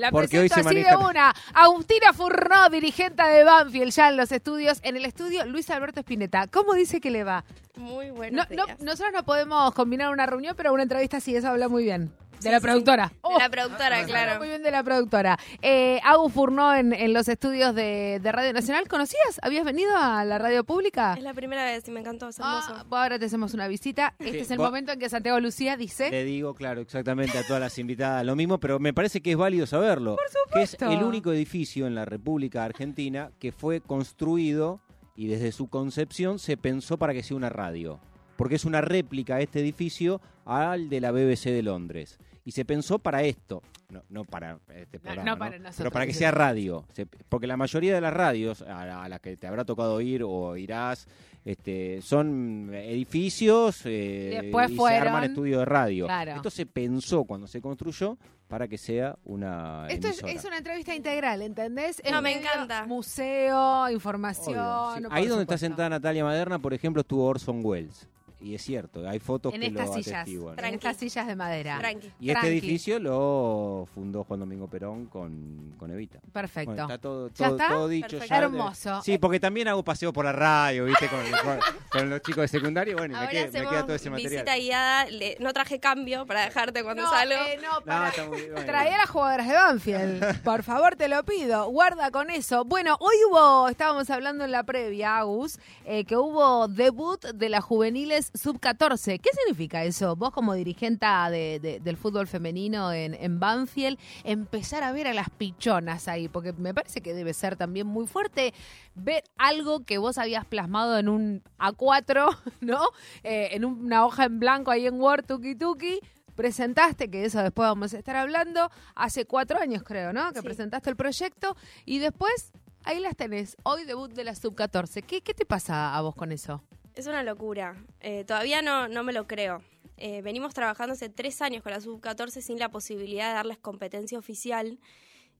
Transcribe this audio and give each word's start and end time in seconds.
La 0.00 0.10
porque 0.10 0.38
hoy 0.38 0.48
presento 0.48 0.70
se 0.70 0.78
así 0.80 0.88
de 0.88 0.96
una. 0.96 1.34
Agustina 1.52 2.14
Furnó, 2.14 2.70
dirigente 2.70 3.22
de 3.22 3.44
Banfield, 3.44 3.92
ya 3.92 4.08
en 4.08 4.16
los 4.16 4.32
estudios. 4.32 4.80
En 4.82 4.96
el 4.96 5.04
estudio, 5.04 5.44
Luis 5.44 5.68
Alberto 5.68 6.00
Espineta. 6.00 6.46
¿Cómo 6.46 6.72
dice 6.72 7.00
que 7.02 7.10
le 7.10 7.22
va? 7.22 7.44
Muy 7.76 8.06
No, 8.06 8.14
buenos 8.14 8.50
no, 8.50 8.64
nosotros 8.80 9.12
no 9.12 9.24
podemos 9.24 9.74
combinar 9.74 10.10
una 10.10 10.24
reunión, 10.24 10.54
pero 10.56 10.72
una 10.72 10.82
entrevista 10.82 11.20
sí, 11.20 11.36
eso 11.36 11.48
habla 11.48 11.68
muy 11.68 11.84
bien. 11.84 12.10
De 12.40 12.44
Sí, 12.44 12.50
la 12.50 12.58
sí, 12.58 12.62
productora. 12.62 13.08
sí. 13.08 13.16
Oh, 13.22 13.32
De 13.34 13.38
la 13.38 13.48
productora, 13.50 13.96
habla 13.96 14.06
claro. 14.08 14.38
Muy 14.38 14.48
bien 14.48 14.62
de 14.62 14.70
la 14.70 14.82
productora. 14.82 15.38
Eh, 15.62 16.00
Agus 16.04 16.32
Furnó 16.32 16.74
en, 16.74 16.92
en 16.92 17.12
los 17.12 17.28
estudios 17.28 17.74
de, 17.74 18.18
de 18.22 18.32
Radio 18.32 18.52
Nacional. 18.52 18.88
¿Conocías? 18.88 19.38
¿Habías 19.42 19.64
venido 19.64 19.90
a 19.96 20.24
la 20.24 20.38
radio 20.38 20.64
pública? 20.64 21.14
Es 21.16 21.22
la 21.22 21.34
primera 21.34 21.64
vez 21.64 21.86
y 21.86 21.90
me 21.90 22.00
encantó, 22.00 22.28
es 22.28 22.38
hermoso. 22.38 22.74
Ah, 22.76 22.84
ahora 22.90 23.18
te 23.18 23.26
hacemos 23.26 23.52
una 23.54 23.68
visita. 23.68 24.14
Este 24.18 24.32
Sí, 24.32 24.38
es 24.38 24.50
el 24.50 24.58
vos- 24.58 24.66
momento 24.68 24.92
en 24.92 24.98
que 24.98 25.08
Santiago 25.08 25.38
Lucía 25.40 25.76
dice... 25.76 26.10
Le 26.10 26.24
digo, 26.24 26.54
claro, 26.54 26.80
exactamente 26.80 27.36
a 27.38 27.46
todas 27.46 27.60
las 27.60 27.78
invitadas 27.78 28.24
lo 28.24 28.34
mismo, 28.36 28.58
pero 28.58 28.78
me 28.78 28.92
parece 28.94 29.20
que 29.20 29.32
es 29.32 29.36
válido 29.36 29.66
saberlo. 29.66 30.16
Que 30.16 30.62
es 30.62 30.70
supuesto. 30.70 30.90
el 30.90 31.02
único 31.04 31.32
edificio 31.32 31.86
en 31.86 31.94
la 31.94 32.04
República 32.06 32.64
Argentina 32.64 33.30
que 33.38 33.52
fue 33.52 33.80
construido 33.80 34.80
y 35.14 35.26
desde 35.28 35.52
su 35.52 35.68
concepción 35.68 36.38
se 36.38 36.56
pensó 36.56 36.98
para 36.98 37.12
que 37.12 37.22
sea 37.22 37.36
una 37.36 37.50
radio. 37.50 38.00
Porque 38.36 38.54
es 38.54 38.64
una 38.64 38.80
réplica 38.80 39.40
este 39.40 39.60
edificio 39.60 40.20
al 40.46 40.88
de 40.88 41.00
la 41.00 41.10
BBC 41.12 41.50
de 41.50 41.62
Londres. 41.62 42.18
Y 42.50 42.52
se 42.52 42.64
pensó 42.64 42.98
para 42.98 43.22
esto, 43.22 43.62
no, 43.90 44.02
no 44.08 44.24
para 44.24 44.58
este 44.74 44.98
No, 44.98 45.02
programa, 45.04 45.24
no 45.24 45.30
¿no? 45.30 45.38
para 45.38 45.56
nosotros, 45.58 45.76
pero 45.76 45.90
para 45.92 46.04
que 46.06 46.12
sea 46.14 46.32
radio. 46.32 46.84
Se- 46.92 47.06
porque 47.06 47.46
la 47.46 47.56
mayoría 47.56 47.94
de 47.94 48.00
las 48.00 48.12
radios 48.12 48.62
a, 48.62 49.04
a 49.04 49.08
las 49.08 49.20
que 49.20 49.36
te 49.36 49.46
habrá 49.46 49.64
tocado 49.64 50.00
ir 50.00 50.24
o 50.26 50.56
irás, 50.56 51.06
este, 51.44 52.02
son 52.02 52.74
edificios 52.74 53.82
eh, 53.84 54.40
Después 54.42 54.68
y 54.72 54.74
fueron- 54.74 55.00
se 55.02 55.08
arman 55.08 55.24
estudios 55.30 55.60
de 55.60 55.64
radio. 55.64 56.06
Claro. 56.06 56.32
Esto 56.34 56.50
se 56.50 56.66
pensó 56.66 57.22
cuando 57.22 57.46
se 57.46 57.60
construyó 57.60 58.18
para 58.48 58.66
que 58.66 58.78
sea 58.78 59.16
una 59.22 59.86
Esto 59.88 60.08
es, 60.08 60.14
emisora. 60.18 60.32
es 60.32 60.44
una 60.44 60.58
entrevista 60.58 60.92
integral, 60.96 61.42
¿entendés? 61.42 62.02
No, 62.10 62.16
En 62.18 62.24
me 62.24 62.32
encanta. 62.36 62.84
Museo, 62.84 63.88
información. 63.90 64.58
Obvio, 64.58 65.08
sí. 65.08 65.14
Ahí 65.14 65.28
donde 65.28 65.44
está 65.44 65.56
sentada 65.56 65.88
Natalia 65.88 66.24
Maderna, 66.24 66.58
por 66.58 66.74
ejemplo, 66.74 67.02
estuvo 67.02 67.24
Orson 67.26 67.60
Welles. 67.64 68.08
Y 68.42 68.54
es 68.54 68.62
cierto, 68.62 69.06
hay 69.08 69.18
fotos 69.18 69.52
En 69.52 69.60
que 69.60 69.66
estas 69.66 69.86
lo 69.88 69.92
sillas. 69.94 70.14
atestiguan. 70.22 70.58
En 70.58 70.74
estas 70.74 70.96
sillas 70.96 71.26
de 71.26 71.36
madera. 71.36 71.78
Tranqui. 71.78 72.06
Y 72.20 72.30
este 72.30 72.40
Tranqui. 72.40 72.48
edificio 72.48 72.98
lo 72.98 73.86
fundó 73.94 74.24
Juan 74.24 74.40
Domingo 74.40 74.66
Perón 74.66 75.06
con, 75.06 75.74
con 75.78 75.90
Evita. 75.90 76.20
Perfecto. 76.32 76.70
Bueno, 76.70 76.82
está 76.84 76.98
todo, 76.98 77.28
¿Ya 77.28 77.34
todo, 77.48 77.56
está? 77.56 77.68
todo 77.68 77.88
dicho. 77.88 78.08
Perfecto. 78.08 78.26
ya. 78.34 78.38
Hermoso. 78.38 79.02
Sí, 79.02 79.18
porque 79.18 79.40
también 79.40 79.68
hago 79.68 79.82
paseo 79.84 80.12
por 80.12 80.24
la 80.24 80.32
radio, 80.32 80.86
¿viste? 80.86 81.06
Con, 81.08 81.20
con- 81.44 81.58
con 81.90 82.10
los 82.10 82.22
chicos 82.22 82.42
de 82.42 82.48
secundaria. 82.48 82.92
y 82.92 82.94
Bueno, 82.94 83.20
me 83.20 83.28
queda, 83.28 83.42
me 83.42 83.48
hacemos 83.48 83.70
queda 83.72 83.82
todo 83.86 83.94
ese 83.96 84.08
material. 84.10 84.32
visita 84.44 84.56
guiada. 84.56 85.04
le- 85.10 85.36
no 85.40 85.52
traje 85.52 85.78
cambio 85.80 86.24
para 86.26 86.42
dejarte 86.44 86.82
cuando 86.82 87.02
no, 87.02 87.10
salgo. 87.10 87.34
eh, 87.34 87.58
no, 87.62 87.80
No, 87.80 87.84
para- 87.84 88.08
está 88.08 88.26
muy 88.26 88.40
bien. 88.40 88.54
Trae 88.66 88.94
a 88.94 88.96
las 88.98 89.10
jugadoras 89.10 89.46
de 89.48 89.54
Banfield. 89.54 90.42
Por 90.42 90.62
favor, 90.62 90.96
te 90.96 91.08
lo 91.08 91.22
pido. 91.24 91.68
Guarda 91.70 92.10
con 92.10 92.30
eso. 92.30 92.64
Bueno, 92.64 92.96
hoy 93.00 93.16
hubo, 93.30 93.68
estábamos 93.68 94.08
hablando 94.08 94.44
en 94.44 94.50
la 94.52 94.62
previa, 94.62 95.18
Agus, 95.18 95.58
eh, 95.84 96.04
que 96.04 96.16
hubo 96.16 96.68
debut 96.68 97.22
de 97.24 97.48
las 97.50 97.62
juveniles 97.64 98.29
sub-14. 98.34 99.20
¿Qué 99.20 99.30
significa 99.36 99.84
eso? 99.84 100.16
Vos 100.16 100.30
como 100.30 100.54
dirigente 100.54 101.06
de- 101.30 101.58
de- 101.60 101.80
del 101.80 101.96
fútbol 101.96 102.26
femenino 102.26 102.92
en, 102.92 103.14
en 103.14 103.40
Banfield, 103.40 103.98
empezar 104.24 104.82
a 104.82 104.92
ver 104.92 105.06
a 105.06 105.14
las 105.14 105.30
pichonas 105.30 106.08
ahí, 106.08 106.28
porque 106.28 106.52
me 106.52 106.74
parece 106.74 107.00
que 107.00 107.14
debe 107.14 107.32
ser 107.34 107.56
también 107.56 107.86
muy 107.86 108.06
fuerte 108.06 108.52
ver 108.94 109.24
algo 109.38 109.84
que 109.84 109.98
vos 109.98 110.18
habías 110.18 110.44
plasmado 110.44 110.98
en 110.98 111.08
un 111.08 111.42
A4, 111.58 112.36
¿no? 112.60 112.80
Eh, 113.22 113.48
en 113.52 113.64
una 113.64 114.04
hoja 114.04 114.24
en 114.24 114.40
blanco 114.40 114.70
ahí 114.70 114.86
en 114.86 115.00
Word, 115.00 115.24
tuki 115.26 115.54
tuki, 115.54 116.00
presentaste, 116.34 117.10
que 117.10 117.24
eso 117.24 117.42
después 117.42 117.68
vamos 117.68 117.92
a 117.94 117.98
estar 117.98 118.16
hablando, 118.16 118.70
hace 118.94 119.26
cuatro 119.26 119.58
años 119.60 119.82
creo, 119.82 120.12
¿no? 120.12 120.32
Que 120.32 120.40
Sí. 120.40 120.44
presentaste 120.44 120.88
el 120.90 120.96
proyecto 120.96 121.56
y 121.84 121.98
después 121.98 122.52
ahí 122.84 122.98
las 123.00 123.14
tenés. 123.16 123.56
Hoy 123.62 123.84
debut 123.84 124.12
de 124.12 124.24
la 124.24 124.34
sub-14. 124.34 125.02
¿Qué, 125.02 125.20
¿Qué 125.20 125.34
te 125.34 125.44
pasa 125.44 125.94
a 125.96 126.00
vos 126.00 126.14
con 126.14 126.32
eso? 126.32 126.62
Es 126.94 127.06
una 127.06 127.22
locura. 127.22 127.84
Eh, 128.00 128.24
todavía 128.24 128.62
no, 128.62 128.88
no 128.88 129.02
me 129.04 129.12
lo 129.12 129.26
creo. 129.26 129.62
Eh, 129.96 130.22
venimos 130.22 130.54
trabajando 130.54 130.94
hace 130.94 131.08
tres 131.08 131.42
años 131.42 131.62
con 131.62 131.72
la 131.72 131.80
sub-14 131.80 132.40
sin 132.40 132.58
la 132.58 132.70
posibilidad 132.70 133.28
de 133.28 133.34
darles 133.34 133.58
competencia 133.58 134.18
oficial 134.18 134.78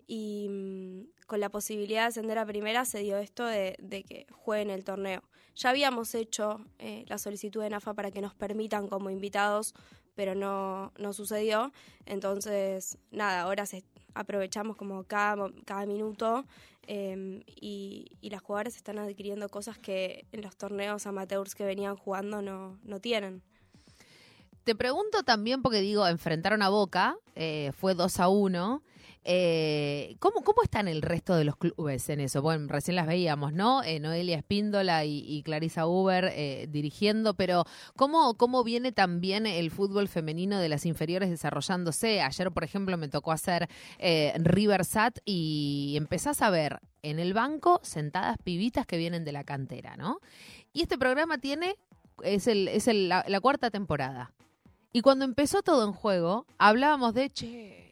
y 0.06 0.48
mm, 0.48 1.26
con 1.26 1.40
la 1.40 1.48
posibilidad 1.48 2.02
de 2.02 2.08
ascender 2.08 2.38
a 2.38 2.44
primera 2.44 2.84
se 2.84 2.98
dio 3.00 3.16
esto 3.18 3.46
de, 3.46 3.76
de 3.78 4.02
que 4.02 4.26
jueguen 4.32 4.70
el 4.70 4.84
torneo. 4.84 5.22
Ya 5.54 5.70
habíamos 5.70 6.14
hecho 6.14 6.64
eh, 6.78 7.04
la 7.08 7.18
solicitud 7.18 7.62
de 7.62 7.70
NAFA 7.70 7.94
para 7.94 8.10
que 8.10 8.20
nos 8.20 8.34
permitan 8.34 8.88
como 8.88 9.10
invitados, 9.10 9.74
pero 10.20 10.34
no, 10.34 10.92
no 10.98 11.14
sucedió. 11.14 11.72
Entonces, 12.04 12.98
nada, 13.10 13.40
ahora 13.40 13.64
se, 13.64 13.84
aprovechamos 14.12 14.76
como 14.76 15.04
cada, 15.04 15.50
cada 15.64 15.86
minuto 15.86 16.44
eh, 16.86 17.42
y, 17.46 18.18
y 18.20 18.28
las 18.28 18.42
jugadoras 18.42 18.76
están 18.76 18.98
adquiriendo 18.98 19.48
cosas 19.48 19.78
que 19.78 20.26
en 20.32 20.42
los 20.42 20.58
torneos 20.58 21.06
amateurs 21.06 21.54
que 21.54 21.64
venían 21.64 21.96
jugando 21.96 22.42
no, 22.42 22.78
no 22.84 23.00
tienen. 23.00 23.42
Te 24.64 24.74
pregunto 24.74 25.22
también, 25.22 25.62
porque 25.62 25.80
digo, 25.80 26.06
enfrentaron 26.06 26.60
a 26.60 26.68
Boca, 26.68 27.16
eh, 27.34 27.72
fue 27.74 27.94
2 27.94 28.20
a 28.20 28.28
1. 28.28 28.82
Eh, 29.22 30.16
¿cómo, 30.18 30.42
¿Cómo 30.42 30.62
están 30.62 30.88
el 30.88 31.02
resto 31.02 31.36
de 31.36 31.44
los 31.44 31.56
clubes 31.56 32.08
en 32.08 32.20
eso? 32.20 32.40
Bueno, 32.40 32.66
recién 32.68 32.96
las 32.96 33.06
veíamos, 33.06 33.52
¿no? 33.52 33.82
Eh, 33.82 34.00
Noelia 34.00 34.38
Espíndola 34.38 35.04
y, 35.04 35.24
y 35.26 35.42
Clarisa 35.42 35.86
Uber 35.86 36.32
eh, 36.34 36.66
dirigiendo, 36.70 37.34
pero 37.34 37.64
¿cómo, 37.96 38.34
¿cómo 38.34 38.64
viene 38.64 38.92
también 38.92 39.46
el 39.46 39.70
fútbol 39.70 40.08
femenino 40.08 40.58
de 40.58 40.70
las 40.70 40.86
inferiores 40.86 41.28
desarrollándose? 41.28 42.22
Ayer, 42.22 42.50
por 42.50 42.64
ejemplo, 42.64 42.96
me 42.96 43.08
tocó 43.08 43.32
hacer 43.32 43.68
Riversat 43.98 45.18
y 45.24 45.94
empezás 45.96 46.40
a 46.40 46.50
ver 46.50 46.80
en 47.02 47.18
el 47.18 47.34
banco 47.34 47.80
sentadas 47.82 48.38
pibitas 48.42 48.86
que 48.86 48.96
vienen 48.96 49.24
de 49.24 49.32
la 49.32 49.44
cantera, 49.44 49.96
¿no? 49.96 50.20
Y 50.72 50.82
este 50.82 50.96
programa 50.98 51.38
tiene, 51.38 51.76
es, 52.22 52.46
el, 52.46 52.68
es 52.68 52.86
la, 52.86 53.24
la 53.26 53.40
cuarta 53.40 53.70
temporada. 53.70 54.32
Y 54.92 55.02
cuando 55.02 55.24
empezó 55.24 55.62
todo 55.62 55.84
en 55.84 55.92
juego, 55.92 56.46
hablábamos 56.58 57.14
de, 57.14 57.30
che, 57.30 57.89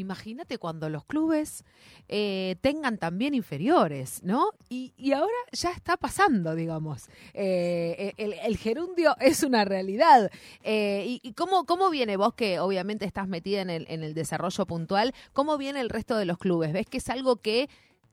imagínate 0.00 0.58
cuando 0.58 0.88
los 0.88 1.04
clubes 1.04 1.64
eh, 2.08 2.56
tengan 2.60 2.98
también 2.98 3.34
inferiores, 3.34 4.22
¿no? 4.24 4.50
Y, 4.68 4.92
y 4.96 5.12
ahora 5.12 5.32
ya 5.52 5.70
está 5.70 5.96
pasando, 5.96 6.54
digamos. 6.54 7.08
Eh, 7.34 8.12
el, 8.16 8.32
el 8.32 8.56
gerundio 8.56 9.16
es 9.20 9.42
una 9.42 9.64
realidad. 9.64 10.30
Eh, 10.62 11.04
¿Y, 11.06 11.20
y 11.22 11.32
cómo, 11.34 11.64
cómo 11.64 11.90
viene 11.90 12.16
vos, 12.16 12.34
que 12.34 12.58
obviamente 12.58 13.04
estás 13.04 13.28
metida 13.28 13.60
en 13.60 13.70
el, 13.70 13.86
en 13.88 14.02
el 14.02 14.14
desarrollo 14.14 14.66
puntual, 14.66 15.14
cómo 15.32 15.56
viene 15.58 15.80
el 15.80 15.88
resto 15.90 16.16
de 16.16 16.24
los 16.24 16.38
clubes? 16.38 16.72
¿Ves 16.72 16.86
que 16.86 16.98
es 16.98 17.08
algo 17.08 17.36
que 17.36 17.68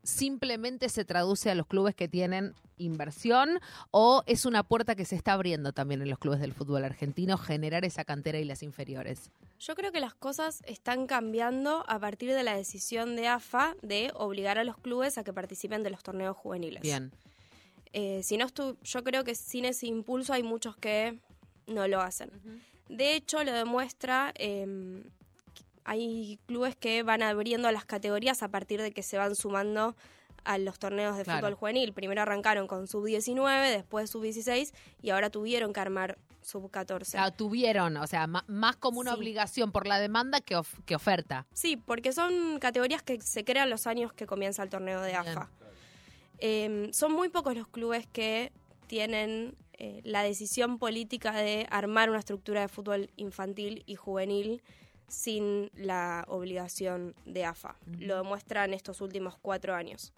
simplemente 0.07 0.87
se 0.87 1.03
traduce 1.03 1.51
a 1.51 1.55
los 1.55 1.67
clubes 1.67 1.93
que 1.93 2.07
tienen 2.07 2.53
inversión 2.77 3.59
o 3.91 4.23
es 4.25 4.45
una 4.45 4.63
puerta 4.63 4.95
que 4.95 5.03
se 5.03 5.15
está 5.15 5.33
abriendo 5.33 5.73
también 5.73 6.01
en 6.01 6.09
los 6.09 6.17
clubes 6.17 6.39
del 6.39 6.53
fútbol 6.53 6.85
argentino 6.85 7.37
generar 7.37 7.83
esa 7.83 8.05
cantera 8.05 8.39
y 8.39 8.45
las 8.45 8.63
inferiores? 8.63 9.31
Yo 9.59 9.75
creo 9.75 9.91
que 9.91 9.99
las 9.99 10.13
cosas 10.13 10.63
están 10.65 11.07
cambiando 11.07 11.83
a 11.89 11.99
partir 11.99 12.31
de 12.33 12.43
la 12.43 12.55
decisión 12.55 13.15
de 13.17 13.27
AFA 13.27 13.75
de 13.81 14.11
obligar 14.15 14.57
a 14.57 14.63
los 14.63 14.77
clubes 14.77 15.17
a 15.17 15.23
que 15.25 15.33
participen 15.33 15.83
de 15.83 15.89
los 15.89 16.03
torneos 16.03 16.37
juveniles. 16.37 16.81
Bien. 16.81 17.11
Eh, 17.91 18.21
si 18.23 18.37
no 18.37 18.45
estu- 18.47 18.77
yo 18.83 19.03
creo 19.03 19.23
que 19.25 19.35
sin 19.35 19.65
ese 19.65 19.87
impulso 19.87 20.31
hay 20.33 20.43
muchos 20.43 20.77
que 20.77 21.19
no 21.65 21.85
lo 21.87 21.99
hacen. 21.99 22.31
De 22.87 23.15
hecho, 23.15 23.43
lo 23.43 23.51
demuestra, 23.51 24.31
eh, 24.35 25.03
hay 25.87 26.37
clubes 26.45 26.75
que 26.75 27.01
van 27.01 27.23
abriendo 27.23 27.71
las 27.71 27.85
categorías 27.85 28.43
a 28.43 28.49
partir 28.49 28.81
de 28.81 28.91
que 28.91 29.01
se 29.01 29.17
van 29.17 29.35
sumando 29.35 29.95
a 30.43 30.57
los 30.59 30.77
torneos 30.79 31.17
de 31.17 31.23
Claro. 31.23 31.39
fútbol 31.39 31.53
juvenil. 31.55 31.93
Primero 31.93 32.21
arrancaron 32.21 32.67
con 32.67 32.87
sub-19, 32.87 33.69
después 33.71 34.09
sub-16 34.11 34.73
y 35.01 35.09
ahora 35.09 35.29
tuvieron 35.29 35.73
que 35.73 35.79
armar 35.79 36.17
sub-14. 36.41 37.01
O 37.01 37.05
sea, 37.05 37.31
tuvieron, 37.31 37.97
o 37.97 38.07
sea, 38.07 38.27
más 38.27 38.75
como 38.77 38.99
una 38.99 39.11
Sí. 39.11 39.17
obligación 39.17 39.71
por 39.73 39.87
la 39.87 39.99
demanda 39.99 40.39
que, 40.39 40.55
of- 40.55 40.79
que 40.85 40.95
oferta. 40.95 41.45
Sí, 41.53 41.75
porque 41.75 42.13
son 42.13 42.59
categorías 42.59 43.01
que 43.03 43.19
se 43.19 43.43
crean 43.43 43.69
los 43.69 43.87
años 43.87 44.13
que 44.13 44.25
comienza 44.27 44.63
el 44.63 44.69
torneo 44.69 45.01
de. 45.01 45.15
AFA. 45.15 45.49
Eh, 46.39 46.89
son 46.93 47.13
muy 47.13 47.29
pocos 47.29 47.55
los 47.55 47.67
clubes 47.67 48.07
que 48.07 48.51
tienen 48.87 49.55
eh, 49.79 50.01
la 50.03 50.23
decisión 50.23 50.79
política 50.79 51.33
de 51.33 51.67
armar 51.69 52.09
una 52.09 52.19
estructura 52.19 52.61
de 52.61 52.67
fútbol 52.67 53.11
infantil 53.15 53.83
y 53.85 53.95
juvenil 53.95 54.63
sin 55.07 55.69
la 55.73 56.25
obligación 56.27 57.15
de 57.25 57.45
AFA. 57.45 57.75
Lo 57.99 58.17
demuestran 58.17 58.73
estos 58.73 59.01
últimos 59.01 59.37
cuatro 59.41 59.73
años. 59.75 60.13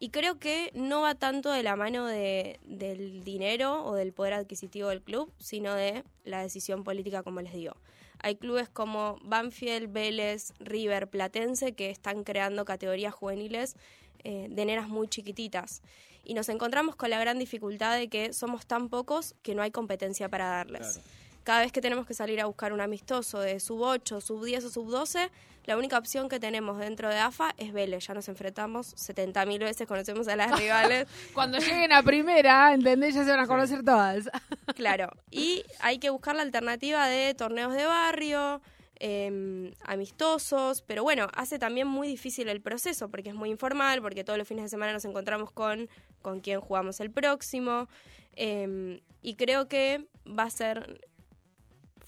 Y 0.00 0.10
creo 0.10 0.38
que 0.38 0.70
no 0.74 1.00
va 1.02 1.14
tanto 1.16 1.50
de 1.50 1.62
la 1.64 1.74
mano 1.74 2.06
de- 2.06 2.60
del 2.64 3.24
dinero 3.24 3.84
o 3.84 3.94
del 3.94 4.12
poder 4.12 4.34
adquisitivo 4.34 4.88
del 4.90 5.02
club, 5.02 5.32
sino 5.38 5.74
de 5.74 6.04
la 6.24 6.40
decisión 6.42 6.84
política, 6.84 7.22
como 7.22 7.40
les 7.40 7.52
digo. 7.52 7.74
Hay 8.20 8.36
clubes 8.36 8.68
como 8.68 9.18
Banfield, 9.22 9.92
Vélez, 9.92 10.52
River, 10.60 11.08
Platense 11.08 11.72
que 11.72 11.90
están 11.90 12.24
creando 12.24 12.64
categorías 12.64 13.14
juveniles 13.14 13.76
eh, 14.24 14.48
de 14.50 14.64
nenas 14.64 14.88
muy 14.88 15.06
chiquititas. 15.08 15.82
Y 16.24 16.34
nos 16.34 16.48
encontramos 16.48 16.94
con 16.96 17.10
la 17.10 17.18
gran 17.20 17.38
dificultad 17.38 17.96
de 17.96 18.08
que 18.08 18.32
somos 18.32 18.66
tan 18.66 18.88
pocos 18.88 19.34
que 19.42 19.54
no 19.54 19.62
hay 19.62 19.70
competencia 19.70 20.28
para 20.28 20.46
darles. 20.48 20.94
Claro. 20.94 21.08
Cada 21.48 21.62
vez 21.62 21.72
que 21.72 21.80
tenemos 21.80 22.04
que 22.04 22.12
salir 22.12 22.42
a 22.42 22.44
buscar 22.44 22.74
un 22.74 22.82
amistoso 22.82 23.40
de 23.40 23.58
sub 23.58 23.80
8, 23.80 24.20
sub 24.20 24.44
10 24.44 24.66
o 24.66 24.68
sub 24.68 24.90
12, 24.90 25.30
la 25.64 25.78
única 25.78 25.96
opción 25.96 26.28
que 26.28 26.38
tenemos 26.38 26.76
dentro 26.76 27.08
de 27.08 27.16
AFA 27.16 27.54
es 27.56 27.72
Vélez. 27.72 28.06
Ya 28.06 28.12
nos 28.12 28.28
enfrentamos 28.28 28.94
70.000 28.96 29.58
veces, 29.60 29.88
conocemos 29.88 30.28
a 30.28 30.36
las 30.36 30.60
rivales. 30.60 31.08
Cuando 31.32 31.56
lleguen 31.56 31.90
a 31.94 32.02
primera, 32.02 32.74
¿entendés? 32.74 33.14
Ya 33.14 33.24
se 33.24 33.30
van 33.30 33.40
a 33.40 33.46
conocer 33.46 33.82
todas. 33.82 34.28
Claro. 34.76 35.08
Y 35.30 35.64
hay 35.80 35.98
que 35.98 36.10
buscar 36.10 36.36
la 36.36 36.42
alternativa 36.42 37.06
de 37.08 37.32
torneos 37.32 37.72
de 37.72 37.86
barrio, 37.86 38.60
em, 38.96 39.72
amistosos, 39.86 40.82
pero 40.82 41.02
bueno, 41.02 41.28
hace 41.32 41.58
también 41.58 41.88
muy 41.88 42.08
difícil 42.08 42.48
el 42.50 42.60
proceso 42.60 43.08
porque 43.08 43.30
es 43.30 43.34
muy 43.34 43.48
informal, 43.48 44.02
porque 44.02 44.22
todos 44.22 44.38
los 44.38 44.46
fines 44.46 44.64
de 44.64 44.68
semana 44.68 44.92
nos 44.92 45.06
encontramos 45.06 45.50
con, 45.50 45.88
con 46.20 46.40
quién 46.40 46.60
jugamos 46.60 47.00
el 47.00 47.10
próximo. 47.10 47.88
em, 48.36 49.00
y 49.22 49.34
creo 49.34 49.66
que 49.66 50.06
va 50.26 50.44
a 50.44 50.50
ser 50.50 51.00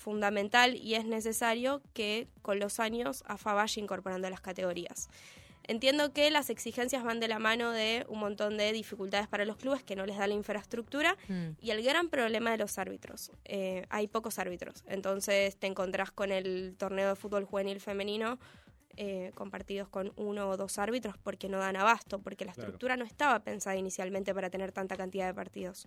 fundamental 0.01 0.75
y 0.77 0.95
es 0.95 1.05
necesario 1.05 1.83
que 1.93 2.27
con 2.43 2.59
los 2.59 2.81
años 2.81 3.23
AFA 3.27 3.53
vaya 3.55 3.81
incorporando 3.83 4.29
las 4.31 4.41
categorías. 4.41 5.09
Entiendo 5.65 6.13
que 6.13 6.31
las 6.31 6.51
exigencias 6.51 7.05
van 7.05 7.21
de 7.21 7.29
la 7.29 7.39
mano 7.39 7.71
de 7.71 8.05
un 8.09 8.19
montón 8.19 8.57
de 8.57 8.73
dificultades 8.73 9.29
para 9.29 9.45
los 9.45 9.57
clubes 9.57 9.85
que 9.85 9.95
no 9.95 10.05
les 10.07 10.17
da 10.17 10.27
la 10.27 10.35
infraestructura 10.35 11.17
Mm. 11.29 11.51
y 11.61 11.71
el 11.71 11.83
gran 11.85 12.09
problema 12.09 12.51
de 12.51 12.57
los 12.59 12.79
árbitros. 12.79 13.31
Eh, 13.45 13.85
hay 13.91 14.09
pocos 14.09 14.39
árbitros, 14.41 14.83
entonces 14.89 15.57
te 15.57 15.67
encontrás 15.69 16.11
con 16.11 16.33
el 16.33 16.75
torneo 16.77 17.11
de 17.11 17.15
fútbol 17.15 17.45
juvenil 17.45 17.79
femenino 17.81 18.39
eh, 18.97 19.31
con 19.35 19.51
partidos 19.51 19.89
con 19.89 20.13
uno 20.17 20.49
o 20.51 20.57
dos 20.57 20.77
árbitros 20.79 21.17
porque 21.19 21.49
no 21.49 21.59
dan 21.59 21.77
abasto, 21.77 22.19
porque 22.19 22.45
la 22.45 22.53
Claro. 22.53 22.67
estructura 22.69 22.97
no 22.97 23.05
estaba 23.05 23.39
pensada 23.41 23.77
inicialmente 23.77 24.35
para 24.35 24.51
tener 24.51 24.73
tanta 24.73 24.97
cantidad 24.97 25.27
de 25.29 25.35
partidos. 25.35 25.87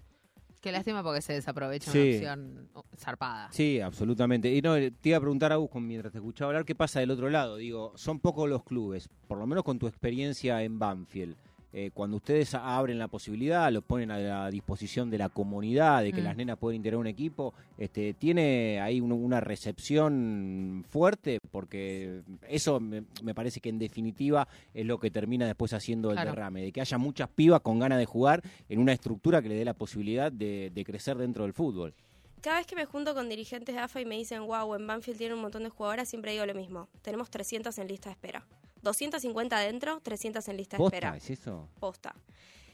Qué 0.63 0.71
lástima 0.71 1.03
porque 1.03 1.21
se 1.21 1.33
desaprovecha 1.33 1.91
Sí. 1.91 1.99
una 1.99 2.31
opción 2.33 2.69
oh, 2.73 2.85
zarpada. 2.97 3.51
Sí, 3.51 3.81
absolutamente. 3.81 4.49
Y 4.49 4.61
no, 4.61 4.75
te 4.75 5.09
iba 5.09 5.17
a 5.17 5.21
preguntar 5.21 5.51
a 5.51 5.57
vos, 5.57 5.69
con- 5.69 5.85
mientras 5.85 6.13
te 6.13 6.19
escuchaba 6.19 6.51
hablar, 6.51 6.63
¿qué 6.63 6.73
pasa 6.73 7.01
del 7.01 7.11
otro 7.11 7.29
lado? 7.29 7.57
Digo, 7.57 7.91
son 7.95 8.21
pocos 8.21 8.49
los 8.49 8.63
clubes, 8.63 9.09
por 9.27 9.37
lo 9.37 9.45
menos 9.45 9.65
con 9.65 9.77
tu 9.77 9.87
experiencia 9.87 10.63
en 10.63 10.79
Banfield. 10.79 11.35
Eh, 11.75 11.89
cuando 11.91 12.17
ustedes 12.17 12.53
abren 12.53 12.99
la 12.99 13.07
posibilidad, 13.07 13.71
lo 13.71 13.81
ponen 13.81 14.11
a 14.11 14.19
la 14.19 14.49
disposición 14.51 15.09
de 15.09 15.17
la 15.17 15.29
comunidad, 15.29 16.03
de 16.03 16.13
que 16.13 16.21
Mm. 16.21 16.23
las 16.23 16.37
nenas 16.37 16.57
pueden 16.59 16.77
integrar 16.77 16.99
un 16.99 17.07
equipo, 17.07 17.55
este, 17.79 18.13
¿tiene 18.13 18.79
ahí 18.79 19.01
un- 19.01 19.11
una 19.11 19.39
recepción 19.39 20.85
fuerte? 20.89 21.39
Porque 21.51 22.21
eso 22.47 22.79
me, 22.79 23.03
me 23.23 23.33
parece 23.33 23.59
que 23.59 23.69
en 23.69 23.79
definitiva 23.79 24.47
es 24.73 24.85
lo 24.85 24.99
que 24.99 25.09
termina 25.11 25.45
después 25.45 25.73
haciendo 25.73 26.09
el 26.11 26.15
Claro. 26.15 26.31
derrame, 26.31 26.61
de 26.61 26.71
que 26.71 26.81
haya 26.81 26.97
muchas 26.97 27.29
pibas 27.29 27.61
con 27.61 27.79
ganas 27.79 27.97
de 27.97 28.05
jugar 28.05 28.41
en 28.69 28.79
una 28.79 28.93
estructura 28.93 29.41
que 29.41 29.49
le 29.49 29.55
dé 29.55 29.65
la 29.65 29.73
posibilidad 29.73 30.31
de, 30.31 30.71
de 30.73 30.85
crecer 30.85 31.17
dentro 31.17 31.43
del 31.43 31.53
fútbol. 31.53 31.93
Cada 32.41 32.57
vez 32.57 32.67
que 32.67 32.75
me 32.75 32.85
junto 32.85 33.13
con 33.15 33.29
dirigentes 33.29 33.73
de 33.73 33.81
AFA 33.81 34.01
y 34.01 34.05
me 34.05 34.15
dicen, 34.17 34.45
wow, 34.45 34.75
en 34.75 34.85
Banfield 34.85 35.17
tiene 35.17 35.33
un 35.33 35.41
montón 35.41 35.63
de 35.63 35.69
jugadoras, 35.69 36.09
siempre 36.09 36.33
digo 36.33 36.45
lo 36.45 36.53
mismo. 36.53 36.89
Tenemos 37.01 37.29
300 37.29 37.77
en 37.79 37.87
lista 37.87 38.09
de 38.09 38.13
espera. 38.13 38.45
250 38.83 39.57
adentro, 39.57 39.99
300 40.01 40.47
en 40.49 40.57
lista 40.57 40.77
de 40.77 40.83
¿Posta 40.83 40.97
espera. 40.97 41.17
es 41.17 41.29
eso? 41.29 41.69
Posta. 41.79 42.15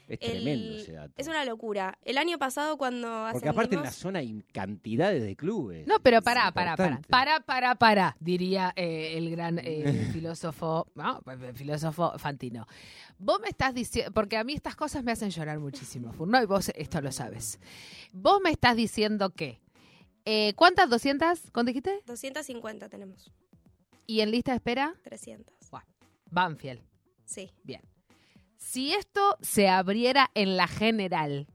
Es 0.08 0.18
El- 0.22 0.30
tremendo 0.42 0.76
ese 0.78 0.90
dato. 0.92 1.14
Es 1.16 1.28
una 1.28 1.44
locura. 1.44 1.96
El 2.04 2.18
año 2.18 2.36
pasado 2.36 2.76
cuando 2.76 3.28
Porque 3.30 3.48
aparte 3.48 3.76
en 3.76 3.82
la 3.84 3.92
zona 3.92 4.18
hay 4.18 4.42
cantidades 4.52 5.22
de 5.22 5.36
clubes. 5.36 5.86
No, 5.86 6.00
pero 6.00 6.20
pará, 6.20 6.50
pará, 6.50 6.76
pará, 6.76 7.00
pará, 7.08 7.40
pará, 7.40 7.74
pará, 7.76 8.16
diría 8.18 8.72
eh, 8.74 9.16
el 9.16 9.30
gran 9.30 9.60
eh, 9.62 10.08
filósofo, 10.12 10.88
no, 10.96 11.22
el 11.30 11.54
filósofo 11.54 12.18
Fantino. 12.18 12.66
Vos 13.20 13.38
me 13.40 13.50
estás 13.50 13.72
diciendo, 13.72 14.10
porque 14.12 14.36
a 14.36 14.42
mí 14.42 14.52
estas 14.54 14.74
cosas 14.74 15.04
me 15.04 15.12
hacen 15.12 15.30
llorar 15.30 15.60
muchísimo, 15.60 16.12
Furno, 16.12 16.42
y 16.42 16.46
vos 16.46 16.72
esto 16.74 17.00
lo 17.00 17.12
sabes. 17.12 17.60
Vos 18.12 18.40
me 18.42 18.50
estás 18.50 18.74
diciendo 18.74 19.30
que, 19.30 19.60
eh, 20.24 20.54
¿cuántas? 20.56 20.90
¿200? 20.90 21.52
¿Cuánto 21.52 21.68
dijiste? 21.68 22.02
250 22.06 22.88
tenemos. 22.88 23.30
¿Y 24.08 24.22
en 24.22 24.32
lista 24.32 24.50
de 24.50 24.56
espera? 24.56 24.96
300. 25.04 25.54
Banfield. 26.30 26.82
Sí. 27.24 27.50
Bien. 27.62 27.82
Si 28.56 28.92
esto 28.92 29.36
se 29.40 29.68
abriera 29.68 30.30
en 30.34 30.56
la 30.56 30.66
general, 30.68 31.46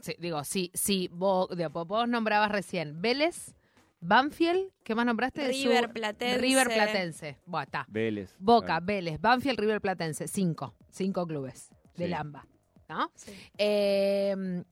sí, 0.00 0.14
digo, 0.18 0.42
sí, 0.44 0.70
sí, 0.74 1.08
vos, 1.12 1.48
digo, 1.56 1.84
vos 1.84 2.08
nombrabas 2.08 2.50
recién 2.50 3.00
Vélez, 3.02 3.54
Banfield, 4.00 4.70
¿qué 4.82 4.94
más 4.94 5.06
nombraste? 5.06 5.46
River 5.46 5.92
Platense. 5.92 6.38
River 6.38 6.66
Platense. 6.68 7.38
Bueno, 7.46 7.64
está. 7.64 7.86
Vélez. 7.88 8.34
Boca, 8.38 8.66
claro. 8.66 8.86
Vélez, 8.86 9.20
Banfield, 9.20 9.60
River 9.60 9.80
Platense. 9.80 10.26
Cinco. 10.26 10.74
Cinco 10.90 11.26
clubes 11.26 11.70
de 11.96 12.06
Sí. 12.06 12.10
Lamba. 12.10 12.46
¿No? 12.88 13.10
Sí. 13.14 13.32
Eh, 13.58 14.64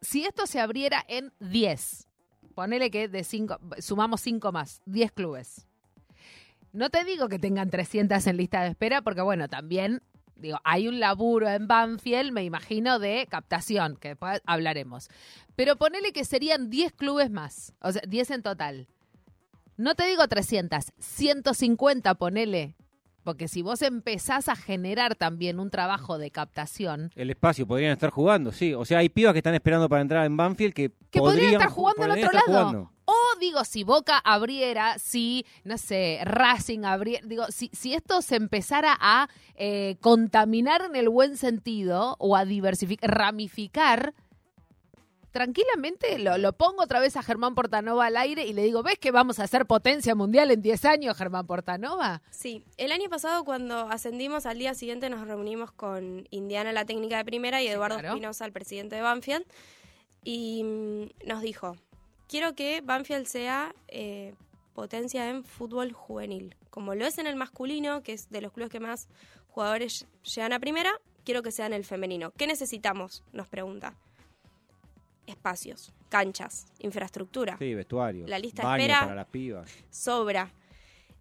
si 0.00 0.24
esto 0.24 0.46
se 0.46 0.58
abriera 0.58 1.04
en 1.06 1.32
10, 1.40 2.08
ponele 2.54 2.90
que 2.90 3.08
de 3.08 3.24
cinco, 3.24 3.58
sumamos 3.78 4.20
cinco 4.22 4.52
más, 4.52 4.80
10 4.86 5.12
clubes. 5.12 5.67
No 6.78 6.90
te 6.90 7.04
digo 7.04 7.28
que 7.28 7.38
tengan 7.38 7.70
300 7.70 8.26
en 8.26 8.36
lista 8.36 8.62
de 8.62 8.68
espera, 8.70 9.02
porque 9.02 9.20
bueno, 9.20 9.48
también 9.48 10.00
digo, 10.36 10.58
hay 10.62 10.86
un 10.86 11.00
laburo 11.00 11.48
en 11.48 11.66
Banfield, 11.66 12.30
me 12.30 12.44
imagino, 12.44 13.00
de 13.00 13.26
captación, 13.28 13.96
que 13.96 14.08
después 14.10 14.40
hablaremos. 14.46 15.08
Pero 15.56 15.74
ponele 15.76 16.12
que 16.12 16.24
serían 16.24 16.70
10 16.70 16.92
clubes 16.92 17.30
más, 17.30 17.74
o 17.80 17.90
sea, 17.90 18.02
10 18.06 18.30
en 18.30 18.42
total. 18.42 18.86
No 19.76 19.94
te 19.96 20.06
digo 20.06 20.26
300, 20.28 20.92
150 20.98 22.14
ponele, 22.14 22.76
porque 23.24 23.48
si 23.48 23.62
vos 23.62 23.82
empezás 23.82 24.48
a 24.48 24.54
generar 24.56 25.16
también 25.16 25.58
un 25.58 25.70
trabajo 25.70 26.18
de 26.18 26.30
captación, 26.30 27.10
El 27.16 27.30
espacio, 27.30 27.66
podrían 27.66 27.92
estar 27.92 28.10
jugando, 28.10 28.52
sí. 28.52 28.72
O 28.74 28.84
sea, 28.84 28.98
hay 28.98 29.08
pibas 29.08 29.32
que 29.32 29.38
están 29.40 29.54
esperando 29.54 29.88
para 29.88 30.02
entrar 30.02 30.24
en 30.24 30.36
Banfield 30.36 30.72
que, 30.74 30.92
que 31.10 31.18
podrían 31.18 31.54
estar 31.54 31.68
ju- 31.68 31.72
jugando 31.72 32.02
al 32.04 32.08
podrían 32.10 32.28
otro 32.28 32.38
lado. 32.40 32.68
jugando. 32.68 32.92
O 33.10 33.38
digo, 33.40 33.64
si 33.64 33.84
Boca 33.84 34.18
abriera, 34.18 34.98
si, 34.98 35.46
no 35.64 35.78
sé, 35.78 36.20
Racing 36.24 36.84
abriera, 36.84 37.26
digo, 37.26 37.46
si, 37.48 37.70
si 37.72 37.94
esto 37.94 38.20
se 38.20 38.36
empezara 38.36 38.94
a 39.00 39.30
eh, 39.54 39.96
contaminar 40.02 40.82
en 40.82 40.94
el 40.94 41.08
buen 41.08 41.38
sentido 41.38 42.16
o 42.18 42.36
a 42.36 42.44
diversificar, 42.44 43.10
ramificar, 43.10 44.12
tranquilamente 45.30 46.18
lo, 46.18 46.36
lo 46.36 46.52
pongo 46.52 46.82
otra 46.82 47.00
vez 47.00 47.16
a 47.16 47.22
Germán 47.22 47.54
Portanova 47.54 48.04
al 48.04 48.18
aire 48.18 48.44
y 48.44 48.52
le 48.52 48.62
digo, 48.62 48.82
¿ves 48.82 48.98
que 48.98 49.10
vamos 49.10 49.38
a 49.38 49.46
ser 49.46 49.64
potencia 49.64 50.14
mundial 50.14 50.50
en 50.50 50.60
10 50.60 50.84
años, 50.84 51.16
Germán 51.16 51.46
Portanova? 51.46 52.20
Sí, 52.30 52.62
el 52.76 52.92
año 52.92 53.08
pasado 53.08 53.42
cuando 53.46 53.88
ascendimos 53.88 54.44
al 54.44 54.58
día 54.58 54.74
siguiente 54.74 55.08
nos 55.08 55.26
reunimos 55.26 55.72
con 55.72 56.28
Indiana, 56.28 56.72
la 56.72 56.84
técnica 56.84 57.16
de 57.16 57.24
primera, 57.24 57.62
y 57.62 57.68
Sí, 57.68 57.72
Eduardo 57.72 57.96
claro. 58.00 58.08
Espinosa, 58.08 58.44
el 58.44 58.52
presidente 58.52 58.96
de 58.96 59.00
Banfield, 59.00 59.46
y 60.24 60.62
mm, 60.62 61.26
nos 61.26 61.40
dijo, 61.40 61.74
quiero 62.28 62.54
que 62.54 62.80
Banfield 62.80 63.26
sea 63.26 63.74
eh, 63.88 64.34
potencia 64.74 65.28
en 65.28 65.44
fútbol 65.44 65.92
juvenil, 65.92 66.54
como 66.70 66.94
lo 66.94 67.04
es 67.04 67.18
en 67.18 67.26
el 67.26 67.34
masculino, 67.36 68.02
que 68.02 68.12
es 68.12 68.30
de 68.30 68.40
los 68.40 68.52
clubes 68.52 68.70
que 68.70 68.80
más 68.80 69.08
jugadores 69.48 70.06
llegan 70.22 70.52
a 70.52 70.60
primera, 70.60 70.92
quiero 71.24 71.42
que 71.42 71.50
sea 71.50 71.66
en 71.66 71.72
el 71.72 71.84
femenino. 71.84 72.30
¿Qué 72.36 72.46
necesitamos? 72.46 73.24
Nos 73.32 73.48
pregunta. 73.48 73.94
Espacios, 75.26 75.92
canchas, 76.08 76.66
infraestructura 76.78 77.58
Sí, 77.58 77.74
vestuario. 77.74 78.26
La 78.26 78.38
lista 78.38 78.62
baño 78.62 78.82
espera. 78.82 79.00
para 79.00 79.14
las 79.14 79.26
pibas. 79.26 79.70
sobra. 79.90 80.52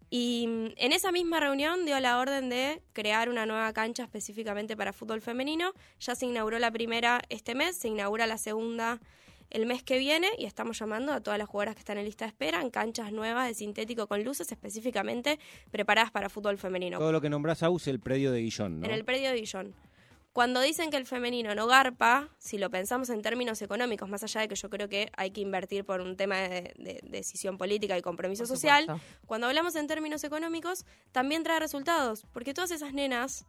Y 0.10 0.46
mm, 0.48 0.66
en 0.78 0.94
esa 0.94 1.12
misma 1.12 1.42
reunión 1.42 1.86
dio 1.86 2.00
la 2.00 2.20
orden 2.20 2.48
de 2.48 2.82
crear 2.94 3.28
una 3.28 3.46
nueva 3.46 3.74
cancha 3.74 4.04
específicamente 4.04 4.78
para 4.78 4.94
fútbol 4.94 5.22
femenino. 5.22 5.74
Ya 6.00 6.16
se 6.16 6.26
inauguró 6.26 6.60
la 6.60 6.72
primera 6.72 7.22
este 7.28 7.56
mes, 7.56 7.76
se 7.76 7.90
inaugura 7.90 8.28
la 8.28 8.38
segunda 8.38 9.02
el 9.50 9.66
mes 9.66 9.84
que 9.84 9.98
viene 9.98 10.30
y 10.38 10.46
estamos 10.46 10.80
llamando 10.80 11.14
a 11.14 11.22
todas 11.22 11.38
las 11.40 11.48
jugadoras 11.48 11.76
que 11.76 11.80
están 11.80 11.98
en 11.98 12.06
lista 12.06 12.26
de 12.26 12.30
espera 12.30 12.62
en 12.62 12.70
canchas 12.70 13.12
nuevas 13.12 13.48
de 13.48 13.54
sintético 13.54 14.08
con 14.08 14.24
luces 14.24 14.52
específicamente 14.52 15.40
preparadas 15.72 16.12
para 16.12 16.30
fútbol 16.30 16.58
femenino. 16.58 17.00
Todo 17.00 17.12
lo 17.12 17.22
que 17.22 17.30
nombrás, 17.30 17.64
Aus, 17.64 17.88
el 17.88 18.00
predio 18.00 18.32
de 18.32 18.42
Guillón, 18.42 18.82
¿no? 18.82 18.86
En 18.86 18.92
el 18.92 19.06
predio 19.06 19.30
de 19.30 19.40
Guillón. 19.40 19.74
Cuando 20.34 20.62
dicen 20.62 20.92
que 20.92 20.98
el 20.98 21.08
femenino 21.08 21.56
no 21.56 21.66
garpa, 21.66 22.30
si 22.38 22.60
lo 22.60 22.70
pensamos 22.70 23.10
en 23.10 23.24
términos 23.24 23.60
económicos, 23.64 24.08
más 24.08 24.22
allá 24.22 24.42
de 24.42 24.48
que 24.48 24.54
yo 24.56 24.70
creo 24.70 24.88
que 24.88 25.10
hay 25.18 25.32
que 25.32 25.42
invertir 25.42 25.84
por 25.84 26.00
un 26.00 26.16
tema 26.16 26.38
de, 26.38 26.74
de 26.78 27.00
decisión 27.04 27.58
política 27.58 27.98
y 27.98 28.04
compromiso 28.04 28.46
social, 28.46 28.86
cuando 29.26 29.48
hablamos 29.48 29.76
en 29.76 29.88
términos 29.88 30.24
económicos, 30.24 30.86
también 31.12 31.42
trae 31.42 31.60
resultados, 31.60 32.28
porque 32.34 32.54
todas 32.54 32.70
esas 32.70 32.94
nenas 32.94 33.48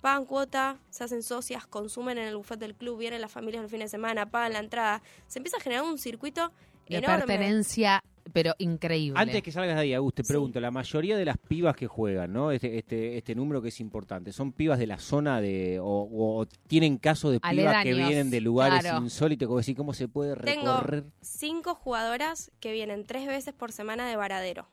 pagan 0.00 0.24
cuota, 0.24 0.78
se 0.90 1.04
hacen 1.04 1.22
socias, 1.22 1.66
consumen 1.66 2.18
en 2.18 2.28
el 2.28 2.36
buffet 2.36 2.58
del 2.58 2.74
club, 2.74 2.98
vienen 2.98 3.20
las 3.20 3.30
familias 3.32 3.62
los 3.62 3.70
fines 3.70 3.86
de 3.86 3.96
semana, 3.96 4.30
pagan 4.30 4.52
la 4.54 4.58
entrada, 4.60 5.02
se 5.26 5.38
empieza 5.38 5.56
a 5.58 5.60
generar 5.60 5.84
un 5.84 5.98
circuito 5.98 6.52
De 6.88 6.96
enorme. 6.98 7.18
pertenencia, 7.26 8.02
pero 8.32 8.54
increíble. 8.58 9.18
Antes 9.20 9.42
que 9.42 9.50
salgas 9.52 9.76
de 9.76 9.82
ahí, 9.82 9.94
Agus, 9.94 10.14
te 10.14 10.22
Sí. 10.24 10.28
pregunto, 10.28 10.60
la 10.60 10.70
mayoría 10.70 11.16
de 11.16 11.24
las 11.24 11.36
pibas 11.38 11.74
que 11.76 11.86
juegan, 11.86 12.32
¿no? 12.32 12.50
Este, 12.52 12.78
este, 12.78 13.18
este 13.18 13.34
número 13.34 13.60
que 13.62 13.68
es 13.68 13.80
importante, 13.80 14.32
¿son 14.32 14.52
pibas 14.52 14.78
de 14.78 14.86
la 14.86 14.98
zona 14.98 15.40
de, 15.40 15.78
o, 15.80 16.08
o 16.40 16.46
tienen 16.66 16.96
caso 16.98 17.30
de 17.30 17.40
pibas 17.40 17.82
que 17.82 17.94
vienen 17.94 18.30
de 18.30 18.40
lugares 18.40 18.80
claro. 18.80 19.02
insólitos? 19.04 19.46
Como 19.48 19.58
decir, 19.58 19.76
¿cómo 19.76 19.92
se 19.94 20.08
puede 20.08 20.34
Tengo 20.36 20.76
recorrer? 20.76 21.04
cinco 21.20 21.74
jugadoras 21.74 22.50
que 22.60 22.72
vienen 22.72 23.04
tres 23.04 23.26
veces 23.26 23.52
por 23.54 23.72
semana 23.72 24.08
de 24.08 24.16
Varadero. 24.16 24.68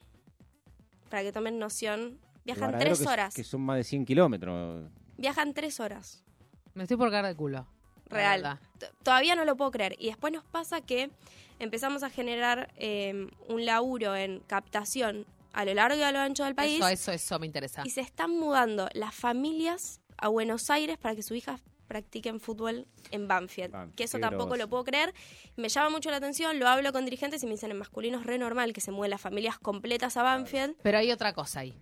Para 1.09 1.23
que 1.23 1.31
tomen 1.31 1.57
noción, 1.57 2.19
viajan 2.45 2.77
tres 2.77 2.99
que, 2.99 3.07
horas. 3.07 3.33
Que 3.33 3.43
son 3.43 3.61
más 3.61 3.77
de 3.77 3.83
100 3.85 4.05
kilómetros. 4.05 4.89
Viajan 5.17 5.53
tres 5.53 5.79
horas. 5.79 6.23
Me 6.73 6.83
estoy 6.83 6.97
por 6.97 7.09
cagar 7.09 7.25
de 7.25 7.35
culo. 7.35 7.67
real. 8.09 8.59
Todavía 9.03 9.35
no 9.35 9.43
lo 9.45 9.57
puedo 9.57 9.71
creer. 9.71 9.95
Y 9.99 10.07
después 10.07 10.31
nos 10.31 10.45
pasa 10.45 10.81
que 10.81 11.09
empezamos 11.59 12.03
a 12.03 12.09
generar 12.09 12.71
eh, 12.77 13.27
un 13.49 13.65
laburo 13.65 14.15
en 14.15 14.39
captación 14.41 15.25
a 15.53 15.65
lo 15.65 15.73
largo 15.73 15.97
y 15.97 16.03
a 16.03 16.11
lo 16.11 16.19
ancho 16.19 16.43
del 16.45 16.55
país. 16.55 16.77
Eso, 16.77 16.87
eso, 16.87 17.11
eso 17.11 17.39
me 17.39 17.47
interesa. 17.47 17.81
Y 17.85 17.89
se 17.89 18.01
están 18.01 18.31
mudando 18.31 18.87
las 18.93 19.15
familias 19.15 19.99
a 20.17 20.27
Buenos 20.27 20.69
Aires 20.69 20.97
para 20.97 21.15
que 21.15 21.23
sus 21.23 21.35
hijas 21.37 21.61
practiquen 21.87 22.39
fútbol 22.39 22.85
en 23.11 23.27
Banfield. 23.27 23.71
Banfield, 23.71 23.95
que 23.95 24.03
eso 24.03 24.19
tampoco 24.19 24.55
lo 24.55 24.67
puedo 24.67 24.83
creer. 24.83 25.13
Me 25.55 25.69
llama 25.69 25.89
mucho 25.89 26.11
la 26.11 26.17
atención, 26.17 26.59
lo 26.59 26.67
hablo 26.67 26.91
con 26.91 27.05
dirigentes 27.05 27.41
y 27.43 27.45
me 27.45 27.53
dicen 27.53 27.71
en 27.71 27.77
masculino 27.77 28.19
es 28.19 28.25
re 28.25 28.37
normal 28.37 28.73
que 28.73 28.81
se 28.81 28.91
mueven 28.91 29.11
las 29.11 29.21
familias 29.21 29.57
completas 29.57 30.17
a 30.17 30.23
Banfield. 30.23 30.75
Pero 30.83 30.97
hay 30.97 31.11
otra 31.11 31.33
cosa 31.33 31.61
ahí. 31.61 31.73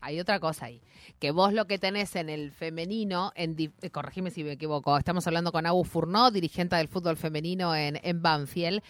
Hay 0.00 0.20
otra 0.20 0.38
cosa 0.40 0.66
ahí. 0.66 0.80
Que 1.18 1.30
vos 1.30 1.52
lo 1.52 1.66
que 1.66 1.78
tenés 1.78 2.16
en 2.16 2.28
el 2.28 2.50
femenino, 2.52 3.32
en 3.34 3.56
eh, 3.58 3.90
corregime 3.90 4.30
si 4.30 4.44
me 4.44 4.52
equivoco, 4.52 4.96
estamos 4.98 5.26
hablando 5.26 5.52
con 5.52 5.66
Abu 5.66 5.84
Furnó, 5.84 6.30
dirigente 6.30 6.76
del 6.76 6.88
fútbol 6.88 7.16
femenino 7.16 7.74
en, 7.74 7.98
en 8.02 8.22
Banfield. 8.22 8.82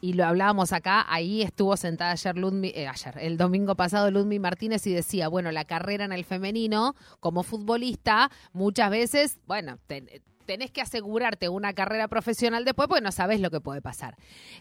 Y 0.00 0.12
lo 0.12 0.26
hablábamos 0.26 0.72
acá, 0.74 1.06
ahí 1.08 1.40
estuvo 1.40 1.76
sentada 1.78 2.10
ayer 2.10 2.36
Ludmi, 2.36 2.68
eh, 2.74 2.86
ayer, 2.88 3.14
el 3.20 3.38
domingo 3.38 3.74
pasado 3.74 4.10
Ludmi 4.10 4.38
Martínez 4.38 4.86
y 4.86 4.92
decía, 4.92 5.28
bueno, 5.28 5.50
la 5.50 5.64
carrera 5.64 6.04
en 6.04 6.12
el 6.12 6.24
femenino 6.26 6.94
como 7.20 7.42
futbolista, 7.42 8.30
muchas 8.52 8.90
veces, 8.90 9.38
bueno, 9.46 9.78
ten- 9.86 10.10
tenés 10.44 10.70
que 10.70 10.80
asegurarte 10.80 11.48
una 11.48 11.72
carrera 11.72 12.08
profesional 12.08 12.64
después 12.64 12.88
porque 12.88 13.02
no 13.02 13.12
sabes 13.12 13.40
lo 13.40 13.50
que 13.50 13.60
puede 13.60 13.82
pasar. 13.82 14.16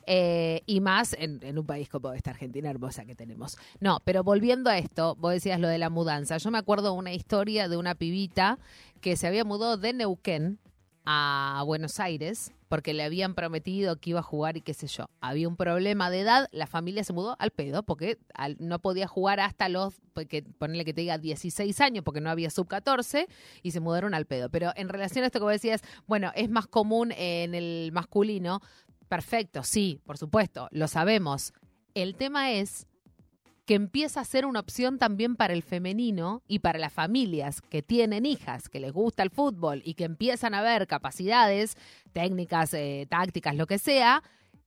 Eh, 0.06 0.62
y 0.66 0.82
más 0.82 1.13
en, 1.13 1.40
en 1.44 1.58
un 1.58 1.66
país 1.66 1.90
como 1.90 2.13
esta 2.13 2.32
Argentina 2.32 2.70
hermosa 2.70 3.06
que 3.06 3.16
tenemos. 3.16 3.58
No, 3.80 4.00
pero 4.04 4.24
volviendo 4.24 4.70
a 4.70 4.78
esto, 4.78 5.16
vos 5.16 5.34
decías 5.34 5.60
lo 5.60 5.68
de 5.68 5.78
la 5.78 5.90
mudanza. 5.90 6.38
Yo 6.38 6.52
me 6.52 6.58
acuerdo 6.58 6.94
una 6.94 7.13
historia 7.13 7.68
de 7.68 7.78
una 7.78 7.96
pibita 7.96 8.60
que 9.02 9.18
se 9.18 9.28
había 9.28 9.44
mudado 9.44 9.78
de 9.78 9.94
Neuquén 9.94 10.60
a 11.05 11.63
Buenos 11.65 12.00
Aires 12.00 12.53
porque 12.69 12.93
le 12.93 13.03
habían 13.03 13.36
prometido 13.36 13.98
que 13.98 14.12
iba 14.12 14.22
a 14.22 14.24
jugar 14.24 14.57
y 14.57 14.62
qué 14.62 14.74
sé 14.74 14.88
yo. 14.88 15.05
Había 15.22 15.48
un 15.48 15.55
problema 15.57 16.10
de 16.10 16.22
edad, 16.22 16.48
la 16.51 16.65
familia 16.65 17.03
se 17.03 17.13
mudó 17.13 17.36
al 17.39 17.51
pedo 17.51 17.83
porque 17.83 18.17
al- 18.33 18.57
no 18.60 18.79
podía 18.79 19.07
jugar 19.07 19.39
hasta 19.39 19.69
los, 19.69 19.93
porque 20.13 20.41
ponerle 20.41 20.83
que 20.86 20.93
te 20.93 21.01
diga 21.01 21.17
16 21.19 21.79
años 21.81 22.03
porque 22.03 22.19
no 22.22 22.31
había 22.31 22.50
sub 22.50 22.67
14 22.67 23.27
y 23.62 23.72
se 23.72 23.79
mudaron 23.79 24.13
al 24.15 24.25
pedo. 24.25 24.50
Pero 24.50 24.72
en 24.75 24.89
relación 24.89 25.24
a 25.24 25.27
esto 25.27 25.39
que 25.39 25.43
vos 25.43 25.51
decías, 25.53 25.81
bueno, 26.07 26.31
es 26.36 26.50
más 26.50 26.65
común 26.67 27.12
en 27.15 27.53
el 27.53 27.91
masculino, 27.93 28.62
perfecto, 29.07 29.63
sí, 29.63 30.00
por 30.05 30.17
supuesto, 30.17 30.67
lo 30.72 30.88
sabemos. 30.88 31.53
El 31.93 32.15
tema 32.15 32.51
es 32.53 32.88
que 33.65 33.75
empieza 33.75 34.20
a 34.22 34.25
ser 34.25 34.46
una 34.46 34.60
opción 34.60 34.98
también 35.00 35.36
para 35.36 35.53
el 35.53 35.63
femenino 35.63 36.41
y 36.48 36.60
para 36.60 36.79
las 36.79 36.91
familias 36.91 37.62
que 37.62 37.82
tienen 37.82 38.25
hijas, 38.25 38.67
que 38.67 38.79
les 38.82 38.91
gusta 38.91 39.24
el 39.24 39.29
fútbol 39.29 39.82
y 39.86 39.93
que 39.93 40.03
empiezan 40.03 40.53
a 40.53 40.62
ver 40.62 40.86
capacidades 40.88 41.77
técnicas, 42.12 42.74
eh, 42.74 43.08
tácticas, 43.10 43.55
lo 43.55 43.65
que 43.67 43.79
sea, 43.79 44.22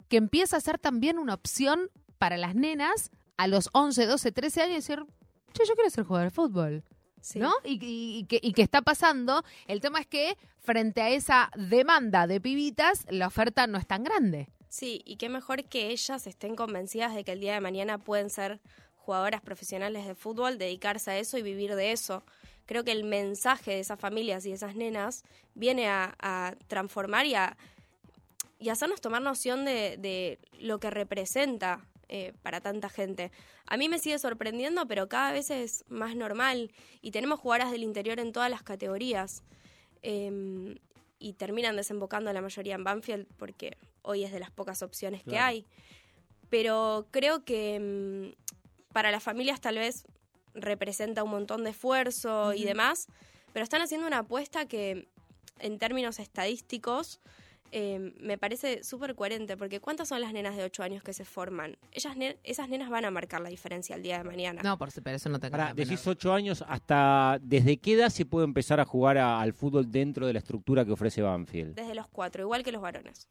que 0.08 0.16
empieza 0.16 0.56
a 0.56 0.60
ser 0.60 0.78
también 0.78 1.18
una 1.18 1.34
opción 1.34 1.90
para 2.18 2.36
las 2.38 2.54
nenas 2.54 3.10
a 3.36 3.46
los 3.48 3.68
11, 3.72 4.06
12, 4.06 4.32
13 4.32 4.62
años 4.62 4.72
y 4.72 4.76
decir, 4.76 5.04
che, 5.52 5.64
yo 5.66 5.74
quiero 5.74 5.90
ser 5.90 6.04
jugador 6.04 6.28
de 6.30 6.34
fútbol. 6.34 6.84
Sí. 7.20 7.38
¿no? 7.40 7.52
Y, 7.64 7.72
y- 7.84 8.18
y 8.20 8.24
que, 8.24 8.38
y 8.40 8.52
que 8.52 8.62
está 8.62 8.82
pasando. 8.82 9.42
El 9.66 9.80
tema 9.80 9.98
es 10.00 10.06
que 10.06 10.38
frente 10.60 11.02
a 11.02 11.10
esa 11.10 11.50
demanda 11.56 12.26
de 12.26 12.40
pibitas, 12.40 13.04
la 13.10 13.26
oferta 13.26 13.66
no 13.66 13.76
es 13.78 13.86
tan 13.86 14.04
grande. 14.04 14.48
Sí, 14.68 15.02
y 15.04 15.16
qué 15.16 15.28
mejor 15.28 15.64
que 15.64 15.88
ellas 15.90 16.26
estén 16.26 16.54
convencidas 16.54 17.14
de 17.14 17.24
que 17.24 17.32
el 17.32 17.40
día 17.40 17.54
de 17.54 17.60
mañana 17.60 17.98
pueden 17.98 18.30
ser 18.30 18.60
jugadoras 19.06 19.40
profesionales 19.40 20.06
de 20.06 20.14
fútbol, 20.16 20.58
dedicarse 20.58 21.12
a 21.12 21.18
eso 21.18 21.38
y 21.38 21.42
vivir 21.42 21.74
de 21.76 21.92
eso. 21.92 22.24
Creo 22.66 22.82
que 22.82 22.90
el 22.92 23.04
mensaje 23.04 23.70
de 23.70 23.80
esas 23.80 23.98
familias 24.00 24.44
y 24.44 24.48
de 24.48 24.56
esas 24.56 24.74
nenas 24.74 25.22
viene 25.54 25.88
a, 25.88 26.16
a 26.18 26.56
transformar 26.66 27.24
y 27.24 27.34
a, 27.36 27.56
y 28.58 28.70
hacernos 28.70 29.00
tomar 29.00 29.22
noción 29.22 29.64
de, 29.64 29.96
de 29.98 30.38
lo 30.58 30.80
que 30.80 30.90
representa 30.90 31.86
eh, 32.08 32.32
para 32.42 32.60
tanta 32.60 32.88
gente. 32.88 33.30
A 33.66 33.76
mí 33.76 33.88
me 33.88 33.98
sigue 34.00 34.18
sorprendiendo, 34.18 34.86
pero 34.86 35.08
cada 35.08 35.30
vez 35.32 35.50
es 35.50 35.84
más 35.88 36.16
normal 36.16 36.72
y 37.02 37.12
tenemos 37.12 37.38
jugadoras 37.38 37.70
del 37.70 37.84
interior 37.84 38.18
en 38.18 38.32
todas 38.32 38.50
las 38.50 38.62
categorías. 38.64 39.42
Em, 40.02 40.76
y 41.18 41.32
terminan 41.32 41.76
desembocando 41.76 42.30
la 42.32 42.42
mayoría 42.42 42.74
en 42.74 42.84
Banfield 42.84 43.26
porque 43.38 43.76
hoy 44.02 44.22
es 44.24 44.32
de 44.32 44.38
las 44.38 44.50
pocas 44.50 44.82
opciones 44.82 45.22
que 45.24 45.30
Claro. 45.30 45.46
hay. 45.46 45.66
Pero 46.50 47.06
creo 47.10 47.44
que 47.44 47.80
mm, 47.80 48.45
para 48.96 49.10
las 49.10 49.22
familias 49.22 49.60
tal 49.60 49.76
vez 49.76 50.06
representa 50.54 51.22
un 51.22 51.28
montón 51.30 51.64
de 51.64 51.68
esfuerzo 51.70 52.54
y 52.54 52.64
demás, 52.64 53.08
pero 53.52 53.62
están 53.62 53.82
haciendo 53.82 54.06
una 54.06 54.20
apuesta 54.20 54.64
que 54.64 55.06
en 55.58 55.78
términos 55.78 56.18
estadísticos 56.18 57.20
eh, 57.72 58.14
me 58.20 58.38
parece 58.38 58.82
súper 58.82 59.14
coherente, 59.14 59.58
porque 59.58 59.80
¿cuántas 59.80 60.08
son 60.08 60.22
las 60.22 60.32
nenas 60.32 60.56
de 60.56 60.64
8 60.64 60.82
años 60.82 61.02
que 61.02 61.12
se 61.12 61.26
forman? 61.26 61.76
Ellas 61.92 62.16
ne- 62.16 62.38
esas 62.42 62.70
nenas 62.70 62.88
van 62.88 63.04
a 63.04 63.10
marcar 63.10 63.42
la 63.42 63.50
diferencia 63.50 63.96
el 63.96 64.02
día 64.02 64.16
de 64.16 64.24
mañana. 64.24 64.62
No, 64.62 64.78
por 64.78 64.88
pero 65.02 65.14
eso 65.16 65.28
no 65.28 65.38
te 65.38 65.50
Pará, 65.50 65.74
decís 65.74 66.06
8 66.06 66.32
años, 66.32 66.64
¿hasta 66.66 67.38
desde 67.42 67.76
qué 67.76 67.92
edad 67.94 68.08
se 68.08 68.24
puede 68.24 68.46
empezar 68.46 68.80
a 68.80 68.86
jugar 68.86 69.18
a- 69.18 69.42
al 69.42 69.52
fútbol 69.52 69.90
dentro 69.92 70.26
de 70.26 70.32
la 70.32 70.38
estructura 70.38 70.86
que 70.86 70.92
ofrece 70.92 71.20
Banfield? 71.20 71.74
Desde 71.74 71.94
los 71.94 72.06
cuatro, 72.08 72.40
igual 72.42 72.62
que 72.62 72.72
los 72.72 72.80
varones. 72.80 73.28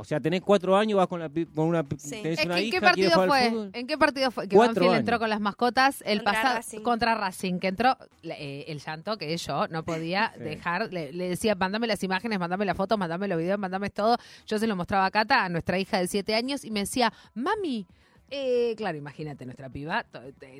O 0.00 0.04
sea, 0.04 0.20
tenés 0.20 0.42
4 0.42 0.76
años, 0.76 0.96
vas 0.96 1.08
con, 1.08 1.18
la, 1.18 1.28
pi- 1.28 1.46
con 1.46 1.66
una, 1.66 1.84
Sí. 1.96 2.10
tenés 2.22 2.38
Es 2.38 2.44
una 2.46 2.54
que, 2.54 2.64
¿En 2.66 2.70
qué 2.70 2.80
partido 2.80 3.10
fue? 3.10 3.50
fútbol. 3.50 3.70
¿En 3.72 3.86
qué 3.88 3.98
partido 3.98 4.30
fue? 4.30 4.46
Que 4.46 4.54
Cuatro 4.54 4.74
Banfield 4.74 4.90
años. 4.92 5.00
entró 5.00 5.18
con 5.18 5.28
las 5.28 5.40
mascotas 5.40 6.02
el 6.06 6.18
Contra 6.18 6.32
pasado 6.32 6.54
Racing. 6.58 6.80
contra 6.82 7.14
Racing, 7.16 7.58
que 7.58 7.66
entró 7.66 7.96
eh, 8.22 8.64
el 8.68 8.78
llanto 8.78 9.16
que 9.18 9.36
yo 9.36 9.66
no 9.66 9.82
podía 9.84 10.32
Sí. 10.38 10.44
dejar. 10.44 10.92
Le, 10.92 11.12
le 11.12 11.28
decía, 11.30 11.56
mándame 11.56 11.88
las 11.88 12.00
imágenes, 12.04 12.38
mándame 12.38 12.64
las 12.64 12.76
fotos, 12.76 12.96
mándame 12.96 13.26
los 13.26 13.38
videos, 13.38 13.58
mándame 13.58 13.90
todo. 13.90 14.16
Yo 14.46 14.58
se 14.60 14.68
lo 14.68 14.76
mostraba 14.76 15.04
a 15.06 15.10
Cata, 15.10 15.44
a 15.44 15.48
nuestra 15.48 15.80
hija 15.80 15.98
de 15.98 16.06
7 16.06 16.32
años, 16.36 16.64
y 16.64 16.70
me 16.70 16.80
decía, 16.80 17.12
mami. 17.34 17.86
Eh, 18.30 18.74
claro, 18.76 18.98
imagínate, 18.98 19.44
nuestra 19.46 19.68
piba, 19.70 20.04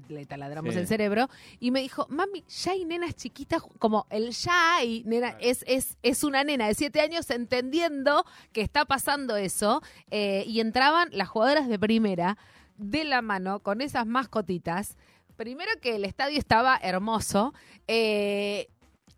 le 0.08 0.26
taladramos 0.26 0.75
Sí. 0.75 0.80
el 0.80 0.87
cerebro, 0.87 1.28
y 1.60 1.70
me 1.70 1.80
dijo, 1.80 2.06
mami, 2.08 2.44
ya 2.48 2.72
hay 2.72 2.84
nenas 2.84 3.14
chiquitas, 3.14 3.62
como 3.78 4.06
el 4.10 4.30
ya 4.30 4.76
hay, 4.76 5.02
nena, 5.04 5.30
Claro. 5.32 5.44
es, 5.44 5.64
es, 5.66 5.98
es 6.02 6.25
una 6.25 6.44
nena 6.44 6.66
de 6.68 6.75
7 6.75 7.00
años 7.00 7.30
entendiendo 7.30 8.25
que 8.52 8.60
está 8.62 8.84
pasando 8.84 9.37
eso, 9.37 9.82
eh, 10.10 10.44
y 10.46 10.60
entraban 10.60 11.08
las 11.12 11.28
jugadoras 11.28 11.68
de 11.68 11.78
primera 11.78 12.38
de 12.76 13.04
la 13.04 13.22
mano 13.22 13.60
con 13.60 13.80
esas 13.80 14.06
mascotitas. 14.06 14.96
Primero 15.37 15.70
que 15.80 15.96
el 15.96 16.04
estadio 16.04 16.38
estaba 16.38 16.78
hermoso 16.82 17.52
eh, 17.87 18.68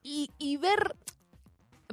y, 0.02 0.30
y 0.38 0.56
ver, 0.56 0.96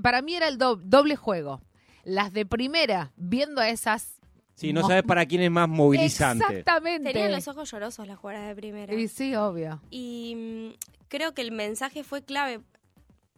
para 0.01 0.21
mí 0.21 0.35
era 0.35 0.47
el 0.47 0.57
do- 0.57 0.75
doble 0.77 1.15
juego. 1.15 1.61
Las 2.03 2.31
de 2.33 2.45
primera 2.45 3.11
viendo 3.17 3.61
a 3.61 3.69
esas... 3.69 4.16
Sí, 4.57 4.73
no 4.73 4.81
sabes 4.87 5.03
para 5.03 5.23
quién 5.27 5.43
es 5.43 5.51
más 5.51 5.69
movilizante. 5.69 6.43
Exactamente. 6.43 7.13
Tenían 7.13 7.31
los 7.31 7.47
ojos 7.47 7.69
llorosos 7.69 8.07
las 8.07 8.17
jugadoras 8.17 8.47
de 8.47 8.55
primera. 8.55 8.91
Y 8.91 9.07
sí, 9.07 9.35
obvio. 9.35 9.79
Y 9.91 10.73
mm, 10.73 11.07
creo 11.09 11.35
que 11.35 11.43
el 11.43 11.51
mensaje 11.51 12.03
fue 12.03 12.23
clave. 12.23 12.61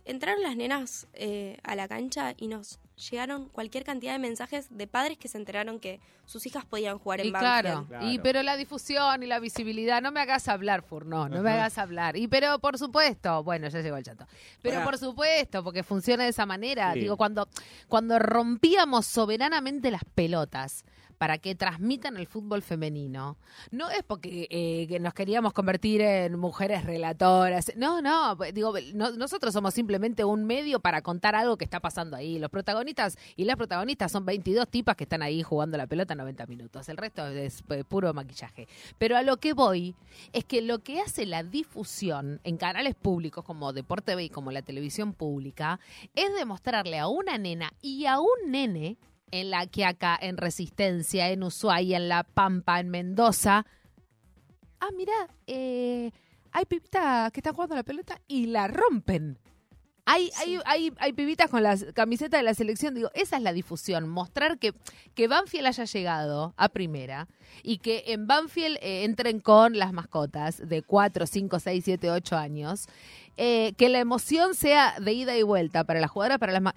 Entraron 0.05 0.41
las 0.41 0.55
nenas 0.55 1.07
eh, 1.13 1.57
a 1.63 1.75
la 1.75 1.89
cancha 1.89 2.35
y 2.37 2.47
nos 2.47 2.79
llegaron 3.09 3.47
cualquier 3.49 3.83
cantidad 3.83 4.11
de 4.13 4.19
mensajes 4.19 4.67
de 4.69 4.87
padres 4.87 5.17
que 5.17 5.27
se 5.27 5.37
enteraron 5.37 5.79
que 5.79 5.99
sus 6.25 6.45
hijas 6.45 6.65
podían 6.65 6.99
jugar 6.99 7.21
en 7.21 7.27
Y 7.27 7.31
claro, 7.31 7.85
Claro. 7.87 8.07
y 8.07 8.19
pero 8.19 8.43
la 8.43 8.57
difusión 8.57 9.23
y 9.23 9.25
la 9.25 9.39
visibilidad, 9.39 10.01
no 10.01 10.11
me 10.11 10.19
hagas 10.19 10.47
hablar, 10.47 10.81
Furno, 10.83 11.29
no 11.29 11.41
me 11.41 11.49
Ajá. 11.49 11.59
hagas 11.61 11.77
hablar. 11.77 12.17
Y 12.17 12.27
pero 12.27 12.59
por 12.59 12.77
supuesto, 12.77 13.43
bueno, 13.43 13.67
ya 13.69 13.81
llegó 13.81 13.97
el 13.97 14.03
chato. 14.03 14.27
Pero 14.61 14.83
por 14.83 14.97
supuesto, 14.97 15.63
porque 15.63 15.83
funciona 15.83 16.23
de 16.23 16.29
esa 16.29 16.45
manera. 16.45 16.93
Sí. 16.93 16.99
Digo, 17.01 17.17
cuando, 17.17 17.47
cuando 17.87 18.19
rompíamos 18.19 19.05
soberanamente 19.05 19.91
las 19.91 20.03
pelotas 20.15 20.83
para 21.17 21.37
que 21.37 21.53
transmitan 21.53 22.15
el 22.15 22.27
fútbol 22.27 22.61
femenino, 22.61 23.35
no 23.71 23.89
es 23.89 24.03
porque 24.03 24.47
eh, 24.49 24.87
que 24.87 24.99
nos 25.01 25.13
queríamos 25.13 25.51
convertir 25.51 25.99
en 25.99 26.39
mujeres 26.39 26.85
relatoras. 26.85 27.73
No, 27.75 28.01
no, 28.01 28.37
digo, 28.53 28.73
no- 28.93 29.11
nosotros 29.11 29.51
somos 29.53 29.73
simplemente 29.73 30.23
un 30.23 30.45
medio 30.45 30.79
para 30.79 31.01
contar 31.01 31.35
algo 31.35 31.57
que 31.57 31.65
está 31.65 31.81
pasando 31.81 32.15
ahí. 32.15 32.39
Los 32.39 32.49
protagonistas 32.49 32.88
y 33.35 33.45
las 33.45 33.55
protagonistas 33.55 34.11
son 34.11 34.25
22 34.25 34.67
tipas 34.69 34.95
que 34.95 35.03
están 35.03 35.21
ahí 35.21 35.43
jugando 35.43 35.77
la 35.77 35.87
pelota 35.87 36.15
90 36.15 36.45
minutos. 36.47 36.89
El 36.89 36.97
resto 36.97 37.27
es 37.27 37.63
eh, 37.69 37.83
puro 37.83 38.13
maquillaje. 38.13 38.67
Pero 38.97 39.17
a 39.17 39.21
lo 39.21 39.37
que 39.37 39.53
voy 39.53 39.95
es 40.33 40.45
que 40.45 40.61
lo 40.61 40.79
que 40.79 41.01
hace 41.01 41.25
la 41.25 41.43
difusión 41.43 42.39
en 42.43 42.57
canales 42.57 42.95
públicos 42.95 43.43
como 43.43 43.73
Deporte 43.73 44.15
B 44.15 44.25
y 44.25 44.29
como 44.29 44.51
la 44.51 44.61
televisión 44.61 45.13
pública 45.13 45.79
es 46.15 46.33
demostrarle 46.35 46.99
a 46.99 47.07
una 47.07 47.37
nena 47.37 47.73
y 47.81 48.05
a 48.05 48.19
un 48.19 48.51
nene 48.51 48.97
en 49.31 49.51
la 49.51 49.67
que 49.67 49.85
acá, 49.85 50.17
en 50.19 50.37
Resistencia, 50.37 51.29
en 51.29 51.43
Ushuaia, 51.43 51.97
en 51.97 52.09
La 52.09 52.23
Pampa, 52.23 52.79
en 52.79 52.89
Mendoza. 52.89 53.65
Ah, 54.79 54.89
mira, 54.95 55.13
eh, 55.45 56.11
hay 56.51 56.65
pipitas 56.65 57.31
que 57.31 57.39
están 57.41 57.53
jugando 57.53 57.75
la 57.75 57.83
pelota 57.83 58.19
y 58.27 58.47
la 58.47 58.67
rompen. 58.67 59.37
Hay, 60.05 60.31
hay, 60.37 60.59
hay, 60.65 60.93
hay 60.97 61.13
pibitas 61.13 61.49
con 61.49 61.61
las 61.63 61.85
camisetas 61.93 62.39
de 62.39 62.43
la 62.43 62.53
selección. 62.53 62.95
Digo, 62.95 63.09
esa 63.13 63.37
es 63.37 63.43
la 63.43 63.53
difusión. 63.53 64.09
Mostrar 64.09 64.57
que, 64.57 64.73
que 65.13 65.27
Banfield 65.27 65.67
haya 65.67 65.83
llegado 65.85 66.53
a 66.57 66.69
primera 66.69 67.27
y 67.63 67.77
que 67.77 68.05
en 68.07 68.25
Banfield 68.27 68.77
eh, 68.81 69.03
entren 69.03 69.39
con 69.39 69.77
las 69.77 69.93
mascotas 69.93 70.61
de 70.67 70.81
4, 70.81 71.27
5, 71.27 71.59
6, 71.59 71.83
7, 71.85 72.11
8 72.11 72.37
años. 72.37 72.87
Eh, 73.37 73.73
que 73.77 73.87
la 73.89 73.99
emoción 73.99 74.55
sea 74.55 74.99
de 74.99 75.13
ida 75.13 75.37
y 75.37 75.43
vuelta 75.43 75.83
para 75.83 75.99
la 75.99 76.07
jugadora, 76.07 76.37
para 76.39 76.59
las 76.59 76.73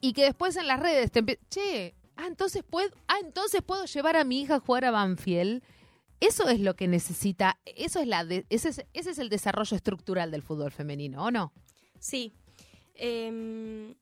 y 0.00 0.14
que 0.14 0.24
después 0.24 0.56
en 0.56 0.66
las 0.66 0.80
redes 0.80 1.12
te 1.12 1.38
che, 1.48 1.94
ah, 2.16 2.26
entonces 2.26 2.64
puedo, 2.68 2.90
ah, 3.06 3.18
entonces 3.22 3.62
puedo 3.62 3.84
llevar 3.84 4.16
a 4.16 4.24
mi 4.24 4.40
hija 4.42 4.56
a 4.56 4.60
jugar 4.60 4.84
a 4.84 4.90
Banfield. 4.90 5.62
Eso 6.18 6.48
es 6.48 6.58
lo 6.60 6.74
que 6.74 6.88
necesita, 6.88 7.58
eso 7.64 8.00
es 8.00 8.06
la 8.08 8.24
de- 8.24 8.46
ese, 8.50 8.70
es, 8.70 8.84
ese 8.92 9.10
es 9.10 9.18
el 9.18 9.28
desarrollo 9.28 9.76
estructural 9.76 10.30
del 10.30 10.42
fútbol 10.42 10.72
femenino, 10.72 11.24
¿o 11.24 11.30
no? 11.30 11.52
Sí. 12.00 12.32
Em, 13.04 13.94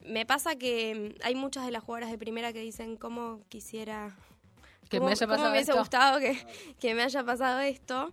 me 0.00 0.26
pasa 0.26 0.56
que 0.56 1.14
hay 1.22 1.34
muchas 1.36 1.64
de 1.64 1.70
las 1.70 1.84
jugadoras 1.84 2.10
de 2.10 2.18
primera 2.18 2.52
que 2.52 2.58
dicen 2.60 2.96
cómo 2.96 3.40
quisiera 3.48 4.16
Que 4.90 4.98
cómo- 4.98 5.06
me 5.06 5.12
haya 5.12 5.26
cómo 5.26 5.34
pasado 5.36 5.50
me 5.50 5.56
hubiese 5.56 5.70
esto. 5.70 5.80
gustado 5.80 6.18
que, 6.18 6.36
que 6.80 6.94
me 6.94 7.02
haya 7.02 7.22
pasado 7.24 7.60
esto. 7.60 8.12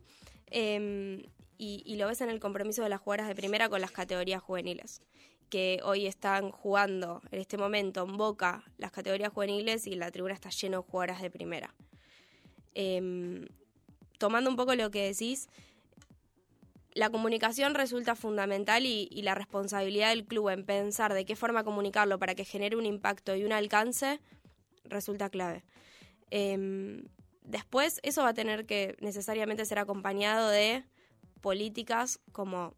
Em, 0.51 1.23
y, 1.57 1.81
y 1.85 1.95
lo 1.95 2.07
ves 2.07 2.21
en 2.21 2.29
el 2.29 2.39
compromiso 2.39 2.83
de 2.83 2.89
las 2.89 2.99
jugadoras 3.01 3.27
de 3.27 3.35
primera 3.35 3.69
con 3.69 3.81
las 3.81 3.91
categorías 3.91 4.41
juveniles, 4.43 5.01
que 5.49 5.79
hoy 5.83 6.05
están 6.05 6.51
jugando 6.51 7.21
en 7.31 7.39
este 7.41 7.57
momento 7.57 8.03
en 8.03 8.17
Boca 8.17 8.63
las 8.77 8.91
categorías 8.91 9.31
juveniles 9.33 9.87
y 9.87 9.95
la 9.95 10.11
tribuna 10.11 10.33
está 10.35 10.49
lleno 10.51 10.77
de 10.81 10.83
jugadoras 10.89 11.21
de 11.23 11.29
primera. 11.31 11.73
Em, 12.75 13.47
tomando 14.19 14.49
un 14.49 14.55
poco 14.55 14.75
lo 14.75 14.91
que 14.91 15.03
decís, 15.07 15.49
la 16.93 17.09
comunicación 17.09 17.73
resulta 17.73 18.15
fundamental 18.15 18.85
y, 18.85 19.07
la 19.21 19.35
responsabilidad 19.35 20.09
del 20.09 20.25
club 20.25 20.49
en 20.49 20.65
pensar 20.65 21.13
de 21.13 21.25
qué 21.25 21.35
forma 21.35 21.63
comunicarlo 21.63 22.19
para 22.19 22.35
que 22.35 22.45
genere 22.45 22.75
un 22.75 22.85
impacto 22.85 23.35
y 23.35 23.43
un 23.43 23.53
alcance 23.53 24.19
resulta 24.85 25.29
clave. 25.29 25.63
Em, 26.31 27.05
después, 27.43 27.99
eso 28.03 28.23
va 28.23 28.29
a 28.29 28.33
tener 28.33 28.65
que 28.65 28.97
necesariamente 28.99 29.65
ser 29.65 29.79
acompañado 29.79 30.49
de 30.49 30.83
políticas 31.39 32.19
como 32.31 32.75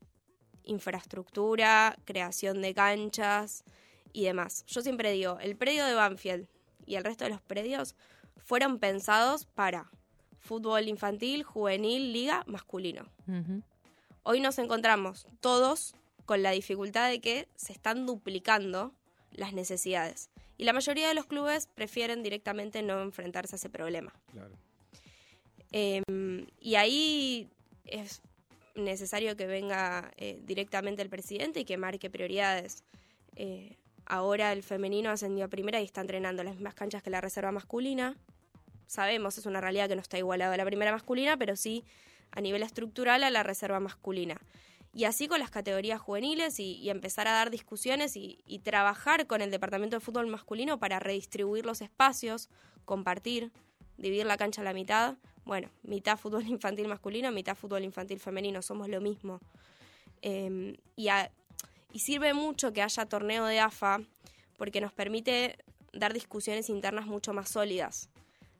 infraestructura, 0.63 1.97
creación 2.05 2.61
de 2.61 2.73
canchas 2.73 3.63
y 4.13 4.23
demás. 4.25 4.63
Yo 4.67 4.81
siempre 4.81 5.11
digo, 5.11 5.39
el 5.41 5.55
predio 5.55 5.85
de 5.85 5.93
Banfield 5.93 6.47
y 6.85 6.95
el 6.95 7.03
resto 7.03 7.23
de 7.23 7.31
los 7.31 7.41
predios 7.41 7.95
fueron 8.37 8.79
pensados 8.79 9.45
para 9.45 9.89
fútbol 10.39 10.87
infantil, 10.87 11.43
juvenil, 11.43 12.13
liga, 12.13 12.43
masculino. 12.47 13.05
Hoy 14.25 14.39
nos 14.39 14.57
encontramos 14.57 15.27
todos 15.41 15.95
con 16.25 16.43
la 16.43 16.51
dificultad 16.51 17.09
de 17.09 17.19
que 17.19 17.49
se 17.55 17.73
están 17.73 18.05
duplicando 18.05 18.93
las 19.31 19.51
necesidades. 19.51 20.29
Y 20.57 20.63
la 20.63 20.71
mayoría 20.71 21.09
de 21.09 21.13
los 21.13 21.25
clubes 21.25 21.67
prefieren 21.67 22.23
directamente 22.23 22.81
no 22.83 23.01
enfrentarse 23.01 23.55
a 23.55 23.57
ese 23.57 23.69
problema. 23.69 24.13
Em, 25.73 26.47
y 26.61 26.75
ahí 26.75 27.49
es 27.83 28.21
necesario 28.75 29.35
que 29.35 29.45
venga 29.45 30.11
eh, 30.15 30.39
directamente 30.43 31.01
el 31.01 31.09
presidente 31.09 31.59
y 31.59 31.65
que 31.65 31.75
marque 31.75 32.09
prioridades. 32.09 32.85
Eh, 33.35 33.75
ahora 34.05 34.53
el 34.53 34.63
femenino 34.63 35.09
ascendió 35.09 35.45
a 35.45 35.47
primera 35.49 35.81
y 35.81 35.85
está 35.85 35.99
entrenando 35.99 36.43
las 36.43 36.55
mismas 36.55 36.75
canchas 36.75 37.03
que 37.03 37.09
la 37.09 37.19
reserva 37.19 37.51
masculina. 37.51 38.15
Sabemos, 38.87 39.37
es 39.37 39.45
una 39.45 39.59
realidad 39.59 39.89
que 39.89 39.95
no 39.95 40.01
está 40.01 40.17
igualado 40.17 40.53
a 40.53 40.57
la 40.57 40.65
primera 40.65 40.93
masculina, 40.93 41.35
pero 41.35 41.57
sí 41.57 41.83
a 42.33 42.41
nivel 42.41 42.63
estructural 42.63 43.23
a 43.23 43.29
la 43.29 43.43
reserva 43.43 43.79
masculina. 43.79 44.41
Y 44.93 45.05
así 45.05 45.27
con 45.27 45.39
las 45.39 45.49
categorías 45.49 45.99
juveniles 45.99 46.59
y, 46.59 46.89
empezar 46.89 47.27
a 47.27 47.31
dar 47.31 47.49
discusiones 47.49 48.15
y, 48.15 48.59
trabajar 48.63 49.25
con 49.25 49.41
el 49.41 49.49
departamento 49.49 49.95
de 49.95 49.99
fútbol 49.99 50.27
masculino 50.27 50.79
para 50.79 50.99
redistribuir 50.99 51.65
los 51.65 51.81
espacios, 51.81 52.49
compartir, 52.85 53.51
dividir 53.97 54.25
la 54.25 54.37
cancha 54.37 54.61
a 54.61 54.63
la 54.63 54.73
mitad. 54.73 55.15
Bueno, 55.45 55.69
mitad 55.81 56.17
fútbol 56.17 56.47
infantil 56.47 56.87
masculino, 56.87 57.31
mitad 57.31 57.55
fútbol 57.55 57.83
infantil 57.83 58.19
femenino, 58.19 58.61
somos 58.61 58.87
lo 58.87 59.01
mismo. 59.01 59.39
Eh, 60.21 60.77
y, 60.95 61.07
y 61.91 61.99
sirve 61.99 62.33
mucho 62.33 62.71
que 62.71 62.81
haya 62.81 63.05
torneo 63.07 63.45
de 63.45 63.59
AFA 63.59 64.01
porque 64.57 64.79
nos 64.79 64.93
permite 64.93 65.57
dar 65.91 66.13
discusiones 66.13 66.69
internas 66.69 67.07
mucho 67.07 67.33
más 67.33 67.49
sólidas. 67.49 68.09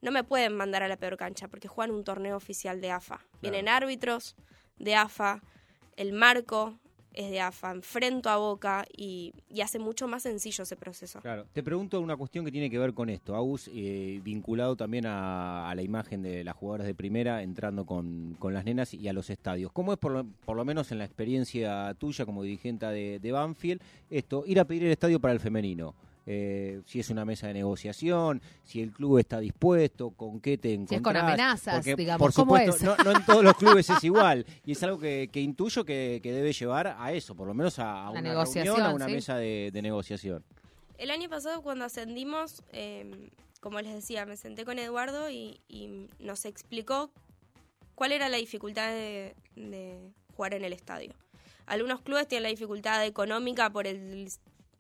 No 0.04 0.12
me 0.12 0.26
pueden 0.26 0.54
mandar 0.54 0.84
a 0.84 0.90
la 0.90 0.98
peor 0.98 1.16
cancha 1.16 1.48
porque 1.48 1.70
juegan 1.70 1.96
un 1.96 2.04
torneo 2.04 2.36
oficial 2.36 2.82
de 2.82 2.92
AFA. 2.92 3.22
Vienen 3.42 3.70
árbitros 3.70 4.36
de 4.78 4.96
AFA, 4.96 5.42
el 5.96 6.12
marco 6.12 6.78
es 7.14 7.30
de 7.30 7.40
AFA, 7.40 7.72
enfrento 7.72 8.30
a 8.30 8.36
Boca 8.36 8.86
y, 8.98 9.34
y 9.48 9.62
hace 9.62 9.80
mucho 9.80 10.08
más 10.10 10.24
sencillo 10.24 10.64
ese 10.64 10.76
proceso. 10.76 11.22
Claro. 11.22 11.46
Te 11.54 11.64
pregunto 11.64 12.02
una 12.02 12.18
cuestión 12.18 12.44
que 12.44 12.52
tiene 12.52 12.70
que 12.70 12.78
ver 12.78 12.94
con 12.94 13.10
esto, 13.10 13.34
Agus, 13.34 13.70
eh, 13.74 14.20
vinculado 14.24 14.76
también 14.76 15.06
a, 15.06 15.70
a 15.70 15.76
la 15.76 15.84
imagen 15.84 16.22
de 16.22 16.44
las 16.44 16.56
jugadoras 16.58 16.86
de 16.86 16.96
primera 16.96 17.42
entrando 17.42 17.86
con, 17.86 18.36
con 18.40 18.54
las 18.54 18.66
nenas 18.66 18.94
y 18.94 19.08
a 19.08 19.14
los 19.14 19.30
estadios. 19.30 19.72
¿Cómo 19.72 19.94
es, 19.94 20.00
por 20.00 20.12
lo, 20.12 20.26
por 20.44 20.58
lo 20.58 20.66
menos 20.66 20.92
en 20.92 20.98
la 20.98 21.06
experiencia 21.06 21.94
tuya 21.98 22.26
como 22.26 22.44
dirigente 22.44 22.88
de, 22.88 23.20
de 23.20 23.32
Banfield, 23.32 23.82
esto, 24.10 24.44
ir 24.46 24.60
a 24.60 24.66
pedir 24.66 24.84
el 24.84 24.92
estadio 24.92 25.22
para 25.22 25.34
el 25.34 25.40
femenino? 25.40 25.96
Eh, 26.26 26.82
si 26.86 27.02
es 27.02 27.10
una 27.10 27.26
mesa 27.26 27.48
de 27.48 27.54
negociación, 27.54 28.42
si 28.64 28.82
el 28.82 28.92
club 28.92 29.18
está 29.18 29.40
dispuesto, 29.40 30.12
con 30.12 30.40
qué 30.40 30.58
te 30.58 30.70
Si 30.70 30.74
encontrás. 30.76 30.98
es 30.98 31.02
con 31.04 31.18
amenazas, 31.18 31.76
Porque, 31.76 31.96
digamos, 31.96 32.20
por 32.20 32.34
¿cómo 32.34 32.58
supuesto, 32.58 32.76
es? 32.94 32.98
No, 33.00 33.12
no 33.12 33.18
en 33.18 33.26
todos 33.26 33.44
los 33.44 33.56
clubes 33.56 33.90
es 33.90 34.04
igual. 34.04 34.46
Y 34.66 34.72
es 34.72 34.84
algo 34.84 35.00
que, 35.00 35.30
que 35.32 35.42
intuyo 35.42 35.84
que, 35.84 36.22
que 36.24 36.32
debe 36.32 36.54
llevar 36.54 36.96
a 36.98 37.12
eso, 37.12 37.36
por 37.36 37.48
lo 37.48 37.54
menos 37.54 37.78
a, 37.80 38.10
una 38.10 38.22
negociación, 38.22 38.76
reunión, 38.78 38.92
a 38.92 38.96
una 38.96 39.06
sí. 39.08 39.12
mesa 39.12 39.36
de, 39.36 39.70
de 39.74 39.82
negociación. 39.82 40.46
El 40.98 41.12
año 41.12 41.30
pasado 41.30 41.62
cuando 41.62 41.84
ascendimos, 41.84 42.64
eh, 42.72 43.30
como 43.60 43.82
les 43.82 43.94
decía, 43.94 44.26
me 44.26 44.38
senté 44.38 44.64
con 44.64 44.80
Eduardo 44.80 45.30
y, 45.30 45.60
y 45.68 46.08
nos 46.20 46.46
explicó 46.46 47.12
cuál 47.96 48.14
era 48.14 48.30
la 48.30 48.38
dificultad 48.38 48.92
de, 48.92 49.36
de 49.56 49.98
jugar 50.38 50.54
en 50.54 50.64
el 50.64 50.72
estadio. 50.72 51.14
Algunos 51.66 52.02
clubes 52.02 52.28
tienen 52.28 52.44
la 52.44 52.50
dificultad 52.50 53.06
económica 53.06 53.70
por 53.70 53.88
el 53.88 54.30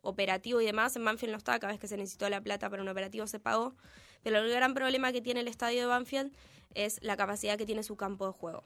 operativo 0.03 0.61
y 0.61 0.65
demás. 0.65 0.95
En 0.95 1.03
Banfield 1.03 1.31
no 1.31 1.37
está, 1.37 1.57
cada 1.59 1.73
vez 1.73 1.79
que 1.79 1.87
se 1.87 1.97
necesitó 1.97 2.29
la 2.29 2.41
plata 2.41 2.69
para 2.69 2.83
un 2.83 2.89
operativo 2.89 3.25
se 3.25 3.39
pagó. 3.39 3.73
Pero 4.21 4.37
el 4.37 4.51
gran 4.51 4.73
problema 4.73 5.11
que 5.11 5.21
tiene 5.21 5.39
el 5.39 5.47
estadio 5.47 5.81
de 5.81 5.87
Banfield 5.87 6.31
es 6.75 7.01
la 7.01 7.17
capacidad 7.17 7.57
que 7.57 7.65
tiene 7.65 7.83
su 7.83 7.95
campo 7.95 8.27
de 8.27 8.33
juego. 8.33 8.63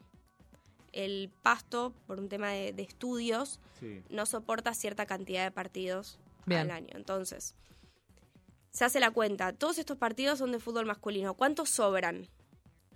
El 0.92 1.32
pasto, 1.44 1.94
por 2.06 2.20
un 2.20 2.28
tema 2.28 2.50
de, 2.50 2.74
de 2.74 2.84
estudios, 2.84 3.60
no 4.10 4.26
soporta 4.26 4.74
cierta 4.74 5.06
cantidad 5.06 5.44
de 5.44 5.52
partidos 5.52 6.20
Bien. 6.46 6.62
al 6.62 6.72
año. 6.72 6.90
Entonces, 6.96 7.56
se 8.72 8.86
hace 8.86 9.00
la 9.00 9.12
cuenta. 9.12 9.54
Todos 9.54 9.78
estos 9.78 9.98
partidos 9.98 10.40
son 10.40 10.52
de 10.52 10.60
fútbol 10.60 10.86
masculino. 10.86 11.36
¿Cuántos 11.36 11.70
sobran? 11.70 12.28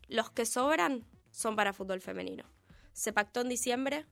Los 0.08 0.32
que 0.32 0.46
sobran 0.46 1.06
son 1.32 1.56
para 1.56 1.74
fútbol 1.74 2.02
femenino. 2.02 2.44
Se 2.94 3.14
pactó 3.14 3.42
en 3.42 3.50
diciembre 3.50 4.06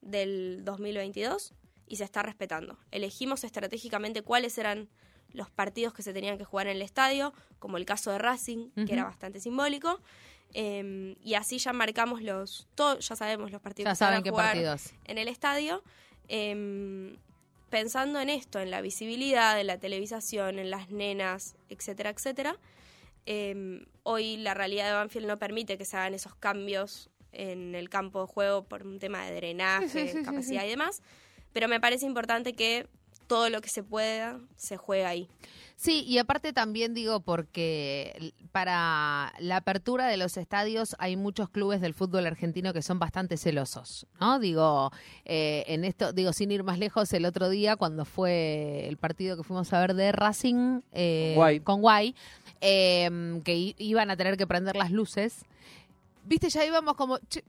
del 0.00 0.64
2022 0.64 1.54
y 1.90 1.96
se 1.96 2.04
está 2.04 2.22
respetando. 2.22 2.78
Elegimos 2.90 3.44
estratégicamente 3.44 4.22
cuáles 4.22 4.56
eran 4.56 4.88
los 5.32 5.50
partidos 5.50 5.92
que 5.92 6.02
se 6.02 6.12
tenían 6.12 6.38
que 6.38 6.44
jugar 6.44 6.66
en 6.68 6.76
el 6.76 6.82
estadio, 6.82 7.32
como 7.58 7.76
el 7.76 7.84
caso 7.84 8.10
de 8.12 8.18
Racing, 8.18 8.70
que 8.86 8.92
era 8.94 9.04
bastante 9.04 9.40
simbólico. 9.40 10.00
eh, 10.54 11.14
y 11.22 11.34
así 11.34 11.58
ya 11.58 11.72
marcamos 11.72 12.22
los, 12.22 12.66
todo, 12.74 12.98
ya 12.98 13.14
sabemos 13.16 13.50
los 13.52 13.60
partidos 13.60 13.86
Ya 13.88 13.92
que 13.92 13.96
se 13.96 14.04
van 14.04 14.10
saben 14.12 14.20
a 14.20 14.22
qué 14.24 14.30
jugar 14.30 14.46
partidos. 14.46 14.92
en 15.04 15.18
el 15.18 15.28
estadio, 15.28 15.82
em, 16.28 17.16
pensando 17.70 18.20
en 18.20 18.30
esto, 18.30 18.58
en 18.60 18.70
la 18.70 18.80
visibilidad, 18.80 19.60
en 19.60 19.66
la 19.68 19.78
televisación, 19.78 20.58
en 20.58 20.70
las 20.70 20.90
nenas, 20.90 21.54
etcétera, 21.68 22.10
etcétera. 22.10 22.56
Em, 23.26 23.84
hoy 24.02 24.36
la 24.38 24.54
realidad 24.54 24.86
de 24.88 24.94
Banfield 24.94 25.26
no 25.26 25.36
permite 25.38 25.76
que 25.78 25.84
se 25.84 25.96
hagan 25.96 26.14
esos 26.14 26.34
cambios 26.34 27.10
en 27.32 27.74
el 27.76 27.88
campo 27.88 28.20
de 28.22 28.26
juego 28.26 28.64
por 28.64 28.84
un 28.84 28.98
tema 28.98 29.24
de 29.26 29.36
drenaje, 29.36 29.88
Sí, 29.88 29.98
sí, 30.00 30.08
sí, 30.08 30.18
sí, 30.18 30.24
capacidad 30.24 30.64
y 30.64 30.68
demás, 30.70 31.00
pero 31.52 31.68
me 31.68 31.80
parece 31.80 32.06
importante 32.06 32.52
que 32.54 32.86
todo 33.26 33.48
lo 33.48 33.60
que 33.60 33.68
se 33.68 33.82
pueda 33.84 34.40
se 34.56 34.76
juegue 34.76 35.06
ahí. 35.06 35.28
Sí, 35.76 36.04
y 36.06 36.18
aparte 36.18 36.52
también 36.52 36.92
digo 36.92 37.20
porque 37.20 38.34
para 38.52 39.32
la 39.38 39.56
apertura 39.56 40.08
de 40.08 40.18
los 40.18 40.36
estadios 40.36 40.94
hay 40.98 41.16
muchos 41.16 41.48
clubes 41.48 41.80
del 41.80 41.94
fútbol 41.94 42.26
argentino 42.26 42.74
que 42.74 42.82
son 42.82 42.98
bastante 42.98 43.38
celosos, 43.38 44.06
¿no? 44.20 44.38
Digo, 44.40 44.90
eh, 45.24 45.64
en 45.68 45.84
esto, 45.84 46.12
digo, 46.12 46.34
sin 46.34 46.50
ir 46.50 46.64
más 46.64 46.78
lejos, 46.78 47.10
el 47.14 47.24
otro 47.24 47.48
día 47.48 47.76
cuando 47.76 48.04
fue 48.04 48.88
el 48.88 48.98
partido 48.98 49.38
que 49.38 49.42
fuimos 49.44 49.72
a 49.72 49.80
ver 49.80 49.94
de 49.94 50.12
Racing 50.12 50.80
eh, 50.92 51.32
Guay. 51.34 51.60
con 51.60 51.80
Guay, 51.80 52.14
eh, 52.60 53.40
que 53.42 53.74
iban 53.78 54.10
a 54.10 54.16
tener 54.18 54.36
que 54.36 54.46
prender 54.46 54.76
las 54.76 54.90
luces, 54.90 55.44
viste, 56.26 56.50
ya 56.50 56.64
íbamos 56.66 56.94
como... 56.94 57.18
"Che, 57.30 57.42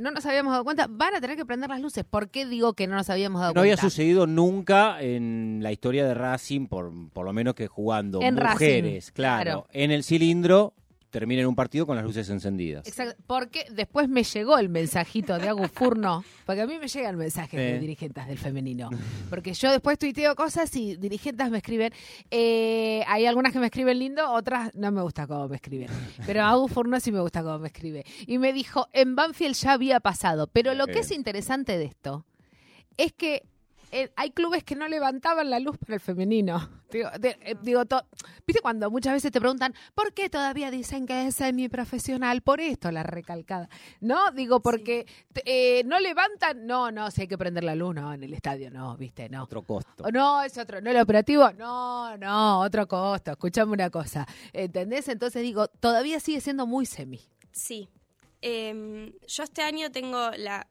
no 0.00 0.10
nos 0.10 0.24
habíamos 0.26 0.52
dado 0.52 0.64
cuenta, 0.64 0.86
van 0.88 1.14
a 1.14 1.20
tener 1.20 1.36
que 1.36 1.44
prender 1.44 1.68
las 1.70 1.80
luces. 1.80 2.04
¿Por 2.04 2.28
qué 2.30 2.46
digo 2.46 2.74
que 2.74 2.86
no 2.86 2.94
nos 2.96 3.10
habíamos 3.10 3.40
dado 3.40 3.54
No 3.54 3.60
había 3.60 3.74
cuenta? 3.74 3.90
sucedido 3.90 4.26
nunca 4.26 5.00
en 5.02 5.60
la 5.62 5.72
historia 5.72 6.06
de 6.06 6.14
Racing, 6.14 6.66
por, 6.66 6.92
por 7.12 7.24
lo 7.24 7.32
menos 7.32 7.54
que 7.54 7.66
jugando 7.66 8.20
En 8.22 8.34
mujeres, 8.34 9.06
Racing, 9.06 9.12
claro, 9.14 9.42
claro. 9.44 9.66
en 9.72 9.90
el 9.90 10.04
cilindro 10.04 10.74
terminen 11.14 11.46
un 11.46 11.54
partido 11.54 11.86
con 11.86 11.94
las 11.94 12.04
luces 12.04 12.28
encendidas. 12.28 12.88
Exacto, 12.88 13.14
porque 13.28 13.66
después 13.70 14.08
me 14.08 14.24
llegó 14.24 14.58
el 14.58 14.68
mensajito 14.68 15.38
de 15.38 15.48
Agus 15.48 15.70
Furno, 15.70 16.24
porque 16.44 16.62
a 16.62 16.66
mí 16.66 16.76
me 16.76 16.88
llegan 16.88 17.16
mensajes 17.16 17.56
de 17.56 17.78
dirigentes 17.78 18.26
del 18.26 18.36
femenino, 18.36 18.90
porque 19.30 19.54
yo 19.54 19.70
después 19.70 19.96
tuiteo 19.96 20.34
cosas 20.34 20.74
y 20.74 20.96
dirigentes 20.96 21.48
me 21.50 21.58
escriben, 21.58 21.92
eh, 22.32 23.04
hay 23.06 23.26
algunas 23.26 23.52
que 23.52 23.60
me 23.60 23.66
escriben 23.66 23.96
lindo, 24.00 24.28
otras 24.28 24.74
no 24.74 24.90
me 24.90 25.02
gusta 25.02 25.28
cómo 25.28 25.46
me 25.46 25.54
escriben, 25.54 25.88
pero 26.26 26.42
a 26.42 26.50
Agus 26.50 26.72
Furno 26.72 26.98
sí 26.98 27.12
me 27.12 27.20
gusta 27.20 27.44
cómo 27.44 27.60
me 27.60 27.68
escribe. 27.68 28.04
Y 28.26 28.38
me 28.38 28.52
dijo, 28.52 28.88
en 28.92 29.14
Banfield 29.14 29.54
ya 29.54 29.74
había 29.74 30.00
pasado, 30.00 30.48
pero 30.48 30.74
lo 30.74 30.88
que 30.88 30.98
es 30.98 31.12
interesante 31.12 31.78
de 31.78 31.84
esto 31.84 32.26
es 32.96 33.12
que 33.12 33.44
eh, 33.96 34.12
hay 34.16 34.30
clubes 34.32 34.64
que 34.64 34.74
no 34.74 34.88
levantaban 34.88 35.48
la 35.50 35.60
luz 35.60 35.78
para 35.78 35.94
el 35.94 36.00
femenino. 36.00 36.68
Digo, 36.90 37.08
de- 37.18 37.38
eh, 37.40 37.54
digo, 37.62 37.84
to- 37.86 38.04
viste 38.46 38.60
cuando 38.60 38.90
muchas 38.90 39.12
veces 39.14 39.30
te 39.32 39.40
preguntan, 39.40 39.74
¿por 39.94 40.12
qué 40.12 40.28
todavía 40.28 40.70
dicen 40.70 41.06
que 41.06 41.26
es 41.26 41.36
semiprofesional? 41.36 42.42
Por 42.42 42.60
esto 42.60 42.90
la 42.90 43.02
recalcada. 43.02 43.68
¿No? 44.00 44.30
Digo, 44.32 44.60
porque 44.60 45.06
eh, 45.44 45.82
no 45.86 45.98
levantan, 46.00 46.66
no, 46.66 46.90
no, 46.90 47.10
si 47.10 47.22
hay 47.22 47.28
que 47.28 47.38
prender 47.38 47.64
la 47.64 47.74
luz, 47.74 47.94
no, 47.94 48.12
en 48.12 48.22
el 48.24 48.34
estadio, 48.34 48.70
no, 48.70 48.96
viste, 48.96 49.28
no. 49.28 49.44
Otro 49.44 49.62
costo. 49.62 50.04
O 50.04 50.10
no, 50.10 50.42
es 50.42 50.56
otro, 50.58 50.80
no 50.80 50.90
el 50.90 50.98
operativo, 51.00 51.52
no, 51.52 52.16
no, 52.16 52.60
otro 52.60 52.86
costo, 52.88 53.32
escuchame 53.32 53.72
una 53.72 53.90
cosa, 53.90 54.26
¿entendés? 54.52 55.08
Entonces 55.08 55.42
digo, 55.42 55.68
todavía 55.68 56.20
sigue 56.20 56.40
siendo 56.40 56.66
muy 56.66 56.86
semi. 56.86 57.20
Sí. 57.52 57.88
Em, 58.40 59.12
yo 59.26 59.42
este 59.42 59.62
año 59.62 59.90
tengo 59.90 60.30
la 60.36 60.66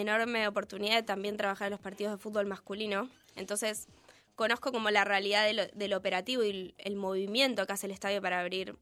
enorme 0.00 0.46
oportunidad 0.46 0.96
de 0.96 1.02
también 1.02 1.36
trabajar 1.36 1.66
en 1.66 1.72
los 1.72 1.80
partidos 1.80 2.12
de 2.12 2.18
fútbol 2.18 2.46
masculino. 2.46 3.08
Entonces, 3.34 3.88
conozco 4.34 4.72
como 4.72 4.90
la 4.90 5.04
realidad 5.04 5.46
del 5.72 5.92
operativo 5.94 6.44
y 6.44 6.74
el, 6.78 6.96
movimiento 6.96 7.66
que 7.66 7.72
hace 7.72 7.86
el 7.86 7.92
estadio 7.92 8.20
para 8.20 8.40
abrir 8.40 8.76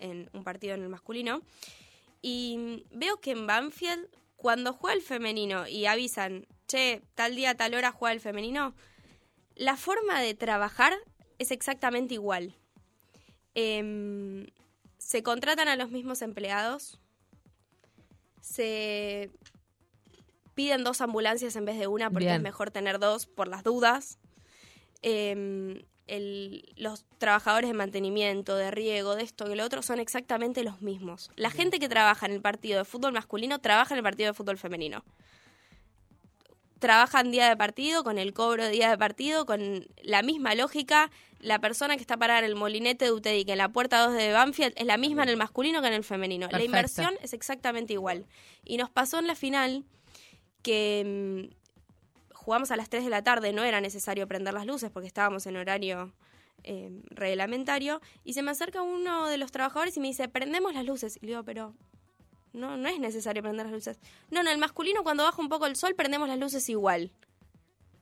un 0.00 0.44
partido 0.44 0.74
en 0.74 0.82
el 0.82 0.88
masculino. 0.88 1.42
Y 2.20 2.84
veo 2.90 3.20
que 3.20 3.30
en 3.30 3.46
Banfield, 3.46 4.08
cuando 4.36 4.72
juega 4.72 4.96
el 4.96 5.02
femenino 5.02 5.66
y 5.68 5.86
avisan, 5.86 6.46
che, 6.66 7.02
tal 7.14 7.36
día, 7.36 7.56
tal 7.56 7.74
hora 7.74 7.92
juega 7.92 8.12
el 8.12 8.20
femenino, 8.20 8.74
la 9.54 9.76
forma 9.76 10.20
de 10.20 10.34
trabajar 10.34 10.94
es 11.38 11.50
exactamente 11.50 12.14
igual. 12.14 12.54
Em, 13.54 14.46
se 14.98 15.22
contratan 15.22 15.68
a 15.68 15.76
los 15.76 15.90
mismos 15.90 16.22
empleados, 16.22 17.00
se 18.40 19.30
piden 20.58 20.82
dos 20.82 21.00
ambulancias 21.00 21.54
en 21.54 21.64
vez 21.64 21.78
de 21.78 21.86
una 21.86 22.10
porque 22.10 22.24
Bien. 22.24 22.36
es 22.38 22.42
mejor 22.42 22.72
tener 22.72 22.98
dos 22.98 23.26
por 23.26 23.46
las 23.46 23.62
dudas. 23.62 24.18
Em, 25.02 25.84
el- 26.08 26.72
los 26.74 27.04
trabajadores 27.18 27.68
de 27.70 27.74
mantenimiento, 27.74 28.56
de 28.56 28.72
riego, 28.72 29.14
de 29.14 29.22
esto 29.22 29.48
y 29.48 29.54
lo 29.54 29.64
otro 29.64 29.82
son 29.82 30.00
exactamente 30.00 30.64
los 30.64 30.82
mismos. 30.82 31.30
La 31.36 31.50
gente 31.50 31.78
que 31.78 31.88
trabaja 31.88 32.26
en 32.26 32.32
el 32.32 32.40
partido 32.40 32.78
de 32.78 32.84
fútbol 32.84 33.12
masculino 33.12 33.60
trabaja 33.60 33.94
en 33.94 33.98
el 33.98 34.02
partido 34.02 34.30
de 34.30 34.34
fútbol 34.34 34.58
femenino. 34.58 35.04
Trabajan 36.80 37.30
día 37.30 37.48
de 37.48 37.56
partido, 37.56 38.02
con 38.02 38.18
el 38.18 38.32
cobro 38.32 38.64
de 38.64 38.70
día 38.70 38.90
de 38.90 38.98
partido, 38.98 39.46
con 39.46 39.86
la 40.02 40.22
misma 40.22 40.54
lógica. 40.56 41.10
La 41.40 41.60
persona 41.60 41.94
que 41.96 42.00
está 42.00 42.16
parada 42.16 42.40
en 42.40 42.44
el 42.46 42.56
molinete 42.56 43.04
de 43.04 43.12
UTEDI, 43.12 43.44
que 43.44 43.52
en 43.52 43.58
la 43.58 43.68
puerta 43.68 44.00
2 44.04 44.14
de 44.14 44.32
Banfield, 44.32 44.74
es 44.76 44.86
la 44.86 44.96
misma 44.96 45.22
en 45.22 45.28
el 45.28 45.36
masculino 45.36 45.80
que 45.82 45.86
en 45.88 45.94
el 45.94 46.02
femenino. 46.04 46.48
Perfecto. 46.48 46.58
La 46.58 46.64
inversión 46.78 47.14
es 47.22 47.32
exactamente 47.32 47.92
igual. 47.92 48.26
Y 48.64 48.76
nos 48.76 48.90
pasó 48.90 49.20
en 49.20 49.26
la 49.28 49.36
final 49.36 49.84
que 50.68 51.48
mm, 51.50 52.34
jugamos 52.34 52.70
a 52.70 52.76
las 52.76 52.90
3 52.90 53.04
de 53.04 53.08
la 53.08 53.22
tarde, 53.22 53.54
no 53.54 53.64
era 53.64 53.80
necesario 53.80 54.28
prender 54.28 54.52
las 54.52 54.66
luces 54.66 54.90
porque 54.90 55.06
estábamos 55.06 55.46
en 55.46 55.56
horario 55.56 56.12
eh, 56.62 56.90
reglamentario, 57.08 58.02
y 58.22 58.34
se 58.34 58.42
me 58.42 58.50
acerca 58.50 58.82
uno 58.82 59.28
de 59.28 59.38
los 59.38 59.50
trabajadores 59.50 59.96
y 59.96 60.00
me 60.00 60.08
dice, 60.08 60.28
prendemos 60.28 60.74
las 60.74 60.84
luces. 60.84 61.16
Y 61.22 61.26
le 61.26 61.28
digo, 61.28 61.42
pero 61.42 61.72
no, 62.52 62.76
no 62.76 62.86
es 62.86 63.00
necesario 63.00 63.42
prender 63.42 63.64
las 63.64 63.72
luces. 63.72 63.98
No, 64.30 64.40
en 64.40 64.48
el 64.48 64.58
masculino 64.58 65.02
cuando 65.02 65.22
baja 65.22 65.40
un 65.40 65.48
poco 65.48 65.64
el 65.64 65.74
sol 65.74 65.94
prendemos 65.94 66.28
las 66.28 66.38
luces 66.38 66.68
igual. 66.68 67.12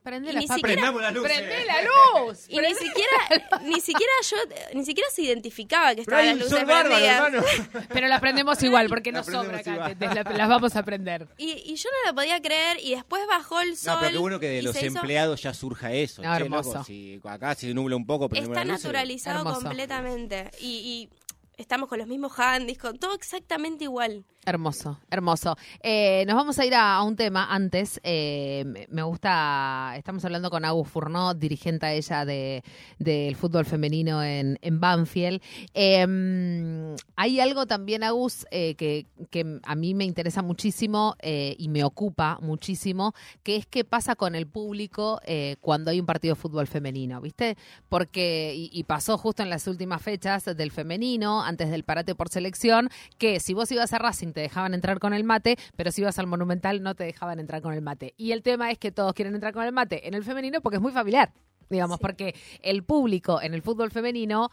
Prende 0.06 0.30
Y 0.30 0.34
la 0.34 0.40
ni 0.40 0.46
siquiera- 0.46 0.68
Prendamos 0.68 1.02
las 1.02 1.12
luces. 1.14 1.32
¡Prende 1.32 1.64
la 1.64 1.82
luz! 1.82 2.44
Y 2.48 2.58
ni 2.60 2.74
siquiera, 2.74 3.60
ni 3.64 3.80
siquiera 3.80 4.12
yo, 4.30 4.36
ni 4.74 4.84
siquiera 4.84 5.10
se 5.10 5.22
identificaba 5.22 5.96
que 5.96 6.04
Pero 6.04 6.16
estaban 6.20 6.38
las 6.38 6.48
luces 6.48 6.64
bárbaro. 6.66 7.42
Pero 7.92 8.06
la 8.06 8.20
prendemos 8.20 8.62
igual, 8.62 8.88
porque 8.88 9.10
no 9.10 9.24
sobra 9.24 9.58
acá. 9.58 9.94
las 10.32 10.48
vamos 10.48 10.76
a 10.76 10.84
prender. 10.84 11.26
Y, 11.38 11.54
y 11.66 11.74
yo 11.74 11.88
no 11.90 12.10
lo 12.10 12.14
podía 12.14 12.40
creer 12.40 12.78
y 12.80 12.94
después 12.94 13.20
bajó 13.26 13.60
el 13.60 13.76
sol. 13.76 13.94
No, 13.94 14.00
pero 14.00 14.12
qué 14.12 14.18
bueno 14.18 14.38
que 14.38 14.48
de 14.48 14.62
los 14.62 14.76
hizo- 14.76 14.86
empleados 14.86 15.42
ya 15.42 15.52
surja 15.52 15.92
eso. 15.92 16.22
No, 16.22 16.36
Che, 16.36 16.44
hermoso. 16.44 16.72
loco, 16.72 16.84
si 16.84 17.20
acá 17.24 17.56
se 17.56 17.74
nubla 17.74 17.96
un 17.96 18.06
poco, 18.06 18.28
prendemos 18.28 18.56
Está 18.56 18.64
las 18.64 18.82
naturalizado 18.84 19.38
Hermoso. 19.40 19.60
completamente. 19.62 20.50
Y, 20.60 20.66
y 20.68 21.08
estamos 21.56 21.88
con 21.88 21.98
los 21.98 22.06
mismos 22.06 22.32
handys, 22.38 22.78
con 22.78 22.96
todo 22.98 23.12
exactamente 23.14 23.82
igual. 23.84 24.24
Hermoso, 24.56 25.00
hermoso. 25.10 25.56
Eh, 25.82 26.22
nos 26.28 26.36
vamos 26.36 26.56
a 26.60 26.64
ir 26.64 26.72
a, 26.76 27.02
un 27.02 27.16
tema 27.16 27.52
antes. 27.52 27.98
Eh, 28.04 28.86
me- 28.90 29.02
gusta, 29.02 29.92
estamos 29.96 30.24
hablando 30.24 30.50
con 30.50 30.64
Agus 30.64 30.88
Furnó, 30.88 31.34
dirigente 31.34 31.92
ella 31.96 32.24
de, 32.24 32.62
del 33.00 33.34
fútbol 33.34 33.64
femenino 33.64 34.22
en, 34.22 34.56
Banfield. 34.78 35.42
Eh, 35.74 36.94
hay 37.16 37.40
algo 37.40 37.66
también, 37.66 38.04
Agus, 38.04 38.46
eh, 38.52 38.76
que, 38.76 39.06
que 39.30 39.58
a 39.64 39.74
mí 39.74 39.94
me 39.94 40.04
interesa 40.04 40.42
muchísimo 40.42 41.16
eh, 41.18 41.56
y 41.58 41.68
me 41.68 41.82
ocupa 41.82 42.38
muchísimo, 42.40 43.14
que 43.42 43.56
es 43.56 43.66
qué 43.66 43.82
pasa 43.84 44.14
con 44.14 44.36
el 44.36 44.46
público 44.46 45.20
eh, 45.24 45.56
cuando 45.60 45.90
hay 45.90 45.98
un 45.98 46.06
partido 46.06 46.36
de 46.36 46.40
fútbol 46.40 46.68
femenino, 46.68 47.20
¿viste? 47.20 47.56
Porque, 47.88 48.52
y, 48.54 48.70
y 48.72 48.84
pasó 48.84 49.18
justo 49.18 49.42
en 49.42 49.50
las 49.50 49.66
últimas 49.66 50.00
fechas 50.02 50.44
del 50.44 50.70
femenino, 50.70 51.42
antes 51.42 51.68
del 51.68 51.82
parate 51.82 52.14
por 52.14 52.28
selección, 52.28 52.90
que 53.18 53.40
si 53.40 53.52
vos 53.52 53.72
ibas 53.72 53.92
a 53.92 53.98
Racing 53.98 54.35
te 54.36 54.42
dejaban 54.42 54.74
entrar 54.74 54.98
con 54.98 55.14
el 55.14 55.24
mate, 55.24 55.56
pero 55.76 55.90
si 55.90 56.02
ibas 56.02 56.18
al 56.18 56.26
Monumental 56.26 56.82
no 56.82 56.94
te 56.94 57.04
dejaban 57.04 57.40
entrar 57.40 57.62
con 57.62 57.72
el 57.72 57.80
mate. 57.80 58.12
Y 58.18 58.32
el 58.32 58.42
tema 58.42 58.70
es 58.70 58.76
que 58.76 58.92
todos 58.92 59.14
quieren 59.14 59.34
entrar 59.34 59.54
con 59.54 59.64
el 59.64 59.72
mate 59.72 60.06
en 60.06 60.12
el 60.12 60.24
femenino 60.24 60.60
porque 60.60 60.76
es 60.76 60.82
muy 60.82 60.92
familiar, 60.92 61.32
digamos, 61.70 61.96
Sí. 61.96 62.02
porque 62.02 62.34
el 62.60 62.84
público 62.84 63.40
en 63.40 63.54
el 63.54 63.62
fútbol 63.62 63.90
femenino 63.90 64.50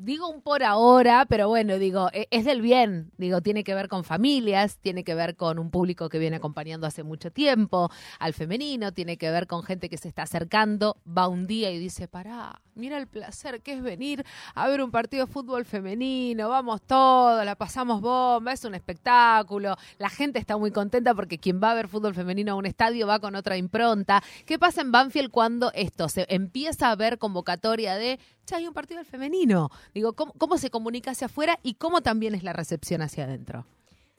digo 0.00 0.28
un 0.28 0.40
por 0.40 0.62
ahora, 0.62 1.26
pero 1.28 1.48
bueno, 1.48 1.78
digo, 1.78 2.08
e- 2.12 2.26
es 2.30 2.44
del 2.44 2.62
bien, 2.62 3.12
digo, 3.18 3.40
tiene 3.42 3.64
que 3.64 3.74
ver 3.74 3.88
con 3.88 4.02
familias, 4.02 4.78
tiene 4.78 5.04
que 5.04 5.14
ver 5.14 5.36
con 5.36 5.58
un 5.58 5.70
público 5.70 6.08
que 6.08 6.18
viene 6.18 6.36
acompañando 6.36 6.86
hace 6.86 7.02
mucho 7.02 7.30
tiempo 7.30 7.90
al 8.18 8.32
femenino, 8.32 8.92
tiene 8.92 9.18
que 9.18 9.30
ver 9.30 9.46
con 9.46 9.62
gente 9.62 9.88
que 9.88 9.98
se 9.98 10.08
está 10.08 10.22
acercando, 10.22 10.96
va 11.06 11.28
un 11.28 11.46
día 11.46 11.70
y 11.70 11.78
dice, 11.78 12.08
pará, 12.08 12.60
mira 12.74 12.96
el 12.96 13.06
placer 13.06 13.60
que 13.60 13.74
es 13.74 13.82
venir 13.82 14.24
a 14.54 14.68
ver 14.68 14.82
un 14.82 14.90
partido 14.90 15.26
de 15.26 15.32
fútbol 15.32 15.66
femenino, 15.66 16.48
vamos 16.48 16.80
todos, 16.82 17.44
la 17.44 17.54
pasamos 17.54 18.00
bomba, 18.00 18.52
es 18.52 18.64
un 18.64 18.74
espectáculo, 18.74 19.76
la 19.98 20.08
gente 20.08 20.38
está 20.38 20.56
muy 20.56 20.70
contenta 20.70 21.14
porque 21.14 21.38
quien 21.38 21.60
va 21.62 21.72
a 21.72 21.74
ver 21.74 21.88
fútbol 21.88 22.14
femenino 22.14 22.52
a 22.52 22.56
un 22.56 22.66
estadio 22.66 23.06
va 23.06 23.20
con 23.20 23.34
otra 23.34 23.58
impronta. 23.58 24.22
¿Qué 24.46 24.58
pasa 24.58 24.80
en 24.80 24.92
Banfield 24.92 25.30
cuando 25.30 25.70
esto 25.74 26.08
se 26.08 26.26
empieza 26.30 26.90
a 26.90 26.96
ver 26.96 27.18
convocatoria 27.18 27.96
de, 27.96 28.18
hay 28.56 28.66
un 28.66 28.74
partido 28.74 28.98
del 28.98 29.06
femenino? 29.06 29.70
Digo, 29.94 30.12
¿cómo, 30.14 30.32
cómo 30.34 30.58
se 30.58 30.70
comunica 30.70 31.12
hacia 31.12 31.26
afuera 31.26 31.58
y 31.62 31.74
cómo 31.74 32.00
también 32.02 32.34
es 32.34 32.42
la 32.42 32.52
recepción 32.52 33.02
hacia 33.02 33.24
adentro? 33.24 33.66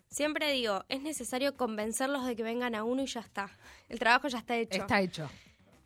Siempre 0.10 0.52
digo, 0.52 0.84
es 0.89 1.02
necesario 1.02 1.56
convencerlos 1.56 2.26
de 2.26 2.36
que 2.36 2.44
vengan 2.44 2.76
a 2.76 2.84
uno 2.84 3.02
y 3.02 3.06
ya 3.06 3.22
está. 3.22 3.50
El 3.88 4.00
trabajo 4.00 4.28
ya 4.28 4.39
está 4.39 4.58
hecho. 4.58 4.82
Está 4.82 5.02
hecho. 5.02 5.30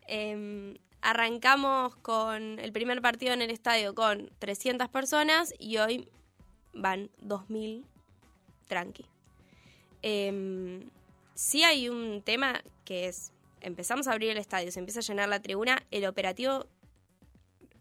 Eh, 0.08 0.78
arrancamos 1.00 1.94
con 1.96 2.58
el 2.58 2.72
primer 2.72 3.00
partido 3.00 3.32
en 3.32 3.42
el 3.42 3.50
estadio 3.50 3.94
con 3.94 4.30
300 4.40 4.88
personas 4.88 5.54
y 5.58 5.76
hoy 5.76 6.08
van 6.72 7.10
2.000 7.22 7.84
tranqui. 8.66 9.06
Eh, 10.02 10.84
sí 11.34 11.62
hay 11.62 11.88
un 11.88 12.22
tema 12.22 12.62
que 12.84 13.06
es, 13.06 13.32
empezamos 13.60 14.08
a 14.08 14.12
abrir 14.12 14.30
el 14.30 14.38
estadio, 14.38 14.72
se 14.72 14.80
empieza 14.80 15.00
a 15.00 15.02
llenar 15.02 15.28
la 15.28 15.40
tribuna, 15.40 15.82
el 15.90 16.06
operativo 16.06 16.66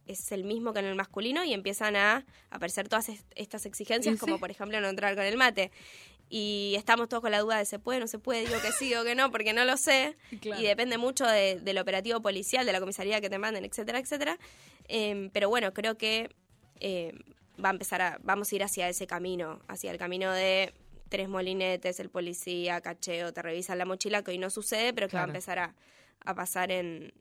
es 0.08 0.32
el 0.32 0.44
mismo 0.44 0.74
que 0.74 0.80
en 0.80 0.86
el 0.86 0.96
masculino 0.96 1.44
y 1.44 1.54
empiezan 1.54 1.96
a 1.96 2.26
aparecer 2.50 2.88
todas 2.88 3.10
est- 3.10 3.26
estas 3.36 3.66
exigencias, 3.66 4.20
como 4.20 4.36
sí. 4.36 4.40
por 4.40 4.52
ejemplo 4.52 4.80
no 4.82 4.88
entrar 4.88 5.16
con 5.16 5.24
el 5.26 5.38
mate. 5.38 5.72
Y 6.28 6.74
estamos 6.76 7.08
todos 7.08 7.22
con 7.22 7.32
la 7.32 7.40
duda 7.40 7.58
de 7.60 7.66
se 7.66 7.78
puede, 7.78 8.00
no 8.00 8.08
se 8.08 8.18
puede, 8.18 8.42
digo 8.48 8.60
que 8.62 8.72
sí, 8.72 8.86
digo 8.90 9.04
que 9.04 9.14
no, 9.14 9.30
porque 9.32 9.54
no 9.54 9.64
lo 9.64 9.78
sé. 9.78 10.16
Claro. 10.42 10.62
Y 10.62 10.66
depende 10.66 10.98
mucho 10.98 11.26
de- 11.28 11.60
del 11.60 11.78
operativo 11.78 12.22
policial, 12.22 12.66
de 12.66 12.72
la 12.74 12.80
comisaría 12.80 13.22
que 13.22 13.30
te 13.30 13.38
manden, 13.38 13.64
etcétera, 13.66 14.00
etcétera. 14.00 14.38
Em, 14.88 15.30
pero 15.30 15.50
bueno, 15.50 15.74
creo 15.74 15.98
que 15.98 16.30
eh, 16.80 17.14
va 17.64 17.70
a 17.70 17.72
empezar 17.72 18.02
a, 18.02 18.18
vamos 18.24 18.52
a 18.52 18.56
ir 18.56 18.64
hacia 18.64 18.90
ese 18.90 19.06
camino, 19.08 19.62
hacia 19.68 19.92
el 19.92 19.98
camino 19.98 20.32
de 20.34 20.74
tres 21.10 21.30
molinetes, 21.30 22.00
el 22.00 22.10
policía, 22.10 22.82
cacheo, 22.82 23.32
te 23.32 23.42
revisan 23.42 23.78
la 23.78 23.86
mochila, 23.86 24.24
que 24.24 24.32
hoy 24.32 24.38
no 24.40 24.50
sucede, 24.50 24.94
pero 24.94 25.08
que 25.08 25.16
va 25.18 25.24
a 25.24 25.28
empezar 25.28 25.60
a, 25.60 25.76
a 26.26 26.34
pasar 26.36 26.72
en, 26.72 27.14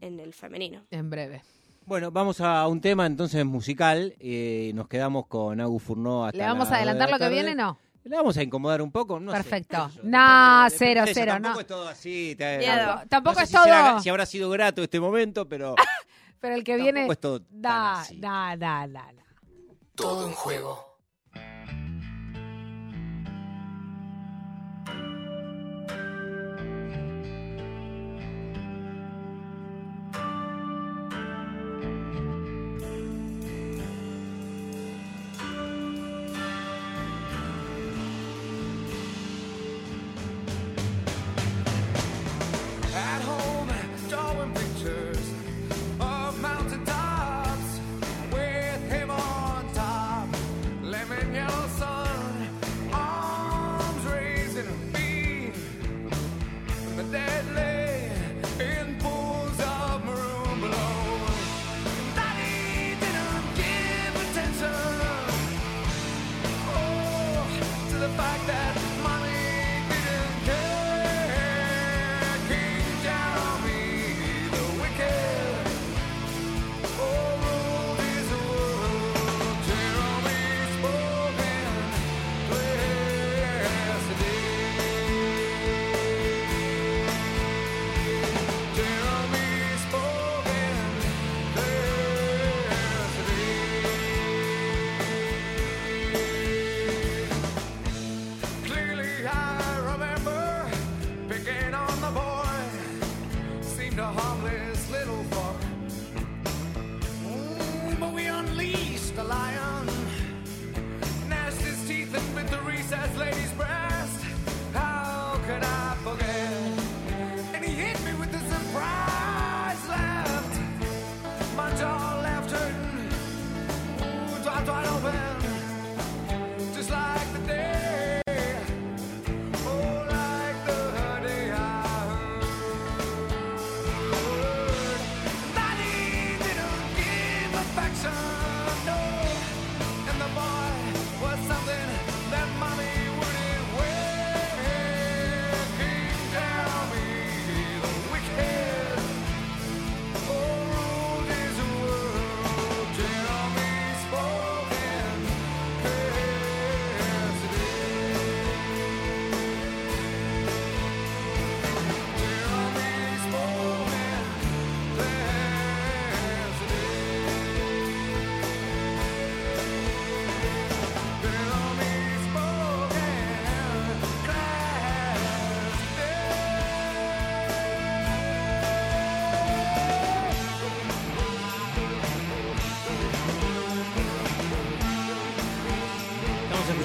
en 0.00 0.18
el 0.18 0.32
femenino. 0.32 0.82
En 0.90 1.10
breve. 1.10 1.42
Bueno, 1.86 2.10
vamos 2.10 2.40
a 2.40 2.66
un 2.66 2.80
tema 2.80 3.06
entonces 3.06 3.44
musical. 3.44 4.14
eh, 4.18 4.72
nos 4.74 4.88
quedamos 4.88 5.26
con 5.26 5.60
Agus 5.60 5.82
Furnó 5.82 6.24
hasta 6.26 6.36
¿Le 6.38 6.44
vamos 6.44 6.68
la 6.68 6.74
a 6.74 6.76
adelantar 6.78 7.10
lo 7.10 7.18
la 7.18 7.26
que 7.28 7.32
viene? 7.32 7.54
No. 7.54 7.78
Le 8.04 8.16
vamos 8.16 8.36
a 8.36 8.42
incomodar 8.42 8.82
un 8.82 8.92
poco, 8.92 9.18
no 9.18 9.32
sé, 9.32 9.36
Perfecto. 9.38 9.88
sé 9.90 10.00
No, 10.04 10.64
depende- 10.64 10.76
cero, 10.78 11.04
de 11.04 11.14
cero, 11.14 11.32
Tampoco 11.32 11.54
no. 11.54 11.60
es 11.60 11.66
todo 11.66 11.88
así. 11.88 12.34
te- 12.36 12.58
Miedo. 12.58 12.76
tampoco- 12.76 13.08
Tampoco 13.08 13.34
no 13.34 13.38
sé 13.38 13.42
es 13.44 13.48
si 13.50 13.56
será- 13.64 13.90
todo- 13.90 14.00
si 14.00 14.08
habrá 14.08 14.26
sido 14.26 14.50
grato 14.50 14.82
este 14.82 15.00
momento, 15.00 15.48
pero 15.48 15.74
Pero 16.40 16.54
el 16.54 16.64
que 16.64 16.72
tampoco 16.76 16.92
viene... 16.92 17.12
es 17.12 17.20
todo 17.20 17.40
tan 17.40 17.62
Da, 17.62 18.00
así. 18.00 18.20
da, 18.20 18.56
da, 18.56 18.86
da, 18.86 19.12
da. 19.12 19.24
Todo 19.96 20.26
en 20.28 20.34
juego. 20.34 20.85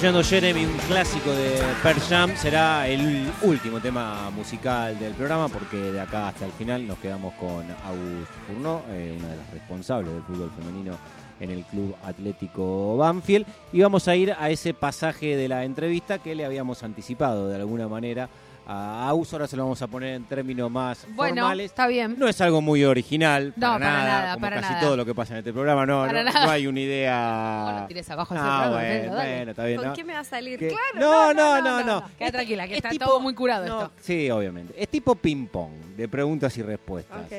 Escuchando 0.02 0.24
Jeremy, 0.24 0.66
un 0.66 0.78
clásico 0.88 1.30
de 1.30 1.62
Pearl 1.84 2.00
Jam. 2.00 2.36
Será 2.36 2.88
el 2.88 3.32
último 3.44 3.80
tema 3.80 4.32
musical 4.32 4.98
del 4.98 5.14
programa 5.14 5.48
porque 5.48 5.78
de 5.78 6.02
acá 6.02 6.30
hasta 6.30 6.48
el 6.48 6.52
final 6.54 6.88
nos 6.88 6.98
quedamos 6.98 7.36
con 7.36 7.70
Agus 7.86 8.28
Furnó, 8.48 8.82
eh, 8.90 9.16
una 9.20 9.28
de 9.28 9.38
las 9.38 9.52
responsables 9.52 10.12
del 10.12 10.24
fútbol 10.24 10.50
femenino 10.58 10.98
en 11.40 11.52
el 11.52 11.64
Club 11.66 11.96
Atlético 12.04 12.98
Banfield. 12.98 13.46
Y 13.72 13.82
vamos 13.82 14.08
a 14.08 14.16
ir 14.16 14.32
a 14.32 14.50
ese 14.50 14.74
pasaje 14.74 15.38
de 15.38 15.48
la 15.48 15.66
entrevista 15.66 16.18
que 16.18 16.34
le 16.34 16.46
habíamos 16.46 16.82
anticipado 16.82 17.48
de 17.48 17.58
alguna 17.58 17.88
manera 17.88 18.28
a 18.72 19.10
Aus. 19.10 19.32
Ahora 19.34 19.48
se 19.48 19.56
lo 19.58 19.64
vamos 19.64 19.82
a 19.82 19.88
poner 19.88 20.16
en 20.16 20.24
términos 20.26 20.72
más 20.72 21.06
Bueno, 21.10 21.42
formales. 21.42 21.66
está 21.68 21.88
bien. 21.88 22.16
No 22.18 22.28
es 22.28 22.40
algo 22.42 22.62
muy 22.62 22.84
original, 22.86 23.54
No, 23.56 23.68
para, 23.74 23.80
para 23.80 23.80
nada, 23.80 24.04
nada, 24.22 24.34
como 24.36 24.42
para 24.42 24.56
casi 24.62 24.74
nada. 24.74 24.82
todo 24.86 24.98
lo 24.98 25.06
que 25.06 25.14
pasa 25.16 25.34
en 25.34 25.40
este 25.40 25.52
programa. 25.54 25.86
No, 25.86 26.02
Para 26.06 26.24
no, 26.24 26.32
nada. 26.32 26.46
no 26.46 26.52
hay 26.52 26.68
una 26.68 26.80
idea. 26.80 27.66
No 27.72 27.80
lo 27.82 27.88
tires 27.88 28.10
abajo 28.10 28.34
programa, 28.36 28.70
bueno, 28.70 29.16
dale. 29.16 29.36
bueno, 29.36 29.52
está 29.52 29.66
bien. 29.66 29.78
¿Con 29.78 29.88
no. 29.88 29.94
qué 29.94 30.04
me 30.04 30.14
va 30.14 30.20
a 30.20 30.24
salir? 30.24 30.60
Claro. 30.60 30.74
no, 30.96 31.34
no, 31.34 31.62
no, 31.62 31.84
no, 31.84 32.08
Queda 32.18 32.28
Es- 32.28 32.32
tranquila, 32.34 32.66
que 32.68 32.74
es 32.74 32.78
está 32.78 32.90
tipo- 32.90 33.06
todo 33.06 33.20
muy 33.20 33.34
curado 33.34 33.66
no, 33.68 33.82
esto. 33.84 33.94
Sí, 34.02 34.30
obviamente. 34.32 34.74
Es 34.82 34.90
tipo 34.90 35.16
ping-pong, 35.16 35.72
de 35.98 36.08
preguntas 36.08 36.56
y 36.58 36.62
respuestas. 36.64 37.26
Ok. 37.26 37.32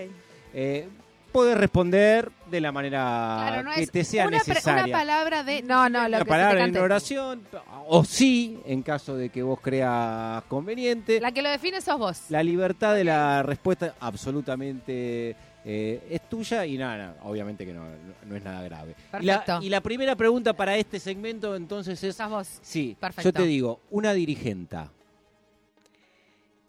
Eh, 0.55 0.89
puedes 1.33 1.57
responder 1.57 2.31
de 2.51 2.61
la 2.61 2.71
manera 2.73 3.39
Claro, 3.49 3.63
no 3.63 3.75
que 3.75 3.87
te 3.87 4.05
sea 4.05 4.29
una, 4.29 4.39
necesaria. 4.39 4.85
una 4.85 4.93
palabra 4.99 5.43
de. 5.43 5.63
No, 5.63 5.89
no, 5.89 6.01
lo 6.03 6.07
Una 6.09 6.11
que 6.11 6.19
se 6.19 6.25
te 6.25 6.29
palabra 6.31 6.65
en 6.65 6.77
oración, 6.77 7.43
o 7.89 8.05
sí, 8.05 8.61
en 8.67 8.83
caso 8.83 9.17
de 9.17 9.31
que 9.31 9.43
vos 9.43 9.59
creas 9.61 10.43
conveniente. 10.45 11.21
La 11.21 11.33
que 11.33 11.43
lo 11.43 11.51
define 11.51 11.81
sos 11.81 11.99
vos. 11.99 12.21
La 12.29 12.43
libertad 12.43 12.95
de 12.95 13.05
la 13.05 13.43
respuesta 13.43 13.95
absolutamente 14.01 15.37
eh, 15.65 16.01
es 16.11 16.29
tuya 16.29 16.67
y 16.67 16.77
nada, 16.77 16.97
nada, 16.97 17.17
obviamente 17.23 17.65
que 17.65 17.73
no, 17.73 17.85
no- 17.85 17.97
no 18.27 18.37
es 18.37 18.43
nada 18.43 18.63
grave. 18.63 18.95
Y 19.21 19.25
la, 19.25 19.39
Perfecto. 19.39 19.63
y 19.63 19.69
la 19.69 19.81
primera 19.81 20.17
pregunta 20.17 20.53
para 20.55 20.77
este 20.77 20.99
segmento 21.01 21.55
entonces 21.57 22.03
es, 22.03 22.17
Sos 22.17 22.29
vos. 22.31 22.49
sí, 22.63 22.97
Perfecto. 22.99 23.29
yo 23.29 23.33
te 23.33 23.45
digo, 23.45 23.81
una 23.91 24.13
dirigenta. 24.13 24.91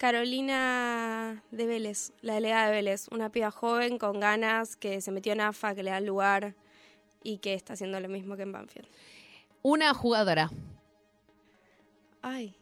Carolina 0.04 1.42
de 1.52 1.66
Vélez, 1.66 2.12
la 2.22 2.34
delegada 2.34 2.66
de 2.66 2.74
Vélez, 2.74 3.08
una 3.12 3.30
piba 3.30 3.52
joven 3.52 3.98
con 3.98 4.20
ganas 4.20 4.76
que 4.76 5.00
se 5.00 5.12
metió 5.12 5.32
en 5.32 5.40
AFA, 5.40 5.76
que 5.76 5.82
le 5.82 5.92
da 5.92 6.02
lugar 6.02 6.56
y 7.24 7.38
que 7.38 7.54
está 7.54 7.72
haciendo 7.72 7.98
lo 8.02 8.10
mismo 8.10 8.36
que 8.36 8.42
en 8.42 8.52
Banfield. 8.52 8.86
Una 9.62 9.94
jugadora. 9.94 10.52
Ay, 12.22 12.54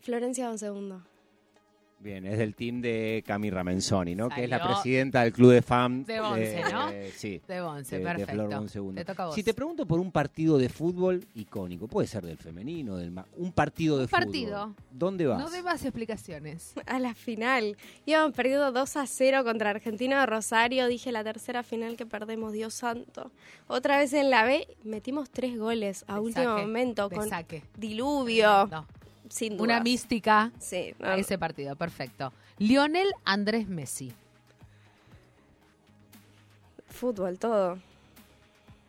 Florencia 0.00 0.50
un 0.50 0.58
segundo. 0.58 1.02
Bien, 2.02 2.24
es 2.24 2.38
del 2.38 2.54
team 2.54 2.80
de 2.80 3.22
Cami 3.26 3.50
Ramenzoni, 3.50 4.14
¿no? 4.14 4.30
Que 4.30 4.44
es 4.44 4.48
la 4.50 4.62
presidenta 4.66 5.22
del 5.22 5.34
club 5.34 5.52
de 5.52 5.60
fans. 5.60 6.06
de 6.06 6.18
Bonce, 6.18 6.62
¿no? 6.72 6.88
Sí. 7.14 7.42
De 7.46 7.60
Bonce, 7.60 7.96
de- 7.96 7.98
de 8.02 8.08
perfecto. 8.08 8.32
Flor 8.32 8.48
Bonsegundo. 8.54 9.00
Te 9.00 9.04
toca 9.04 9.22
a 9.22 9.26
vos. 9.26 9.34
Si 9.34 9.42
te 9.42 9.52
pregunto 9.52 9.84
por 9.84 10.00
un 10.00 10.10
partido 10.10 10.56
de 10.56 10.70
fútbol 10.70 11.22
icónico, 11.34 11.88
puede 11.88 12.08
ser 12.08 12.24
del 12.24 12.38
femenino, 12.38 12.96
del 12.96 13.10
ma- 13.10 13.26
un 13.36 13.52
partido 13.52 13.98
de 13.98 14.04
Un 14.04 14.08
fútbol. 14.08 14.24
partido. 14.24 14.74
¿Dónde 14.90 15.26
vas? 15.26 15.40
No 15.40 15.50
de 15.50 15.62
más 15.62 15.84
explicaciones. 15.84 16.72
A 16.86 16.98
la 16.98 17.12
final. 17.12 17.76
Íbamos 18.06 18.34
perdido 18.34 18.72
2 18.72 18.96
a 18.96 19.06
0 19.06 19.44
contra 19.44 19.68
Argentina 19.68 20.20
de 20.20 20.26
Rosario. 20.26 20.86
Dije 20.86 21.12
la 21.12 21.22
tercera 21.22 21.62
final 21.62 21.96
que 21.98 22.06
perdemos, 22.06 22.54
Dios 22.54 22.72
santo. 22.72 23.30
Otra 23.66 23.98
vez 23.98 24.14
en 24.14 24.30
la 24.30 24.44
B, 24.44 24.66
metimos 24.84 25.28
tres 25.28 25.58
goles 25.58 26.06
a 26.08 26.14
De 26.14 26.20
último 26.20 26.44
saque, 26.46 26.62
momento 26.62 27.08
de 27.10 27.16
con 27.16 27.28
saque. 27.28 27.62
diluvio. 27.76 28.66
No, 28.68 28.86
Sin 29.30 29.56
duda. 29.56 29.62
una 29.64 29.80
mística 29.80 30.52
Sí, 30.58 30.94
no, 30.98 31.08
a 31.08 31.16
ese 31.16 31.38
partido. 31.38 31.74
Perfecto. 31.76 32.32
Lionel 32.58 33.08
Andrés 33.24 33.66
Messi. 33.68 34.12
fútbol, 36.88 37.38
todo. 37.38 37.78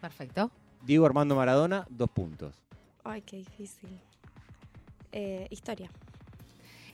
Perfecto. 0.02 0.52
Diego 0.84 1.06
Armando 1.06 1.36
Maradona, 1.36 1.86
dos 1.90 2.10
puntos. 2.10 2.56
Ay, 3.04 3.22
qué 3.22 3.38
difícil. 3.38 3.90
Eh, 5.12 5.48
historia. 5.50 5.90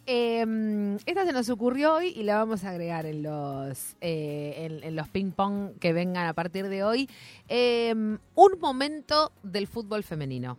Eh, 0.06 0.98
esta 1.06 1.26
se 1.26 1.34
nos 1.34 1.50
ocurrió 1.50 1.96
hoy 1.96 2.10
y 2.16 2.24
la 2.24 2.38
vamos 2.38 2.64
a 2.64 2.70
agregar 2.70 3.06
en 3.06 3.24
los, 3.24 3.96
eh, 4.02 4.54
en, 4.58 4.84
en 4.84 4.96
los 4.96 5.08
ping 5.10 5.32
pong 5.32 5.72
que 5.80 5.92
vengan 5.94 6.28
a 6.28 6.34
partir 6.34 6.68
de 6.70 6.84
hoy. 6.84 7.10
Eh, 7.50 7.94
un 7.94 8.60
momento 8.60 9.32
del 9.44 9.68
fútbol 9.68 10.04
femenino. 10.04 10.58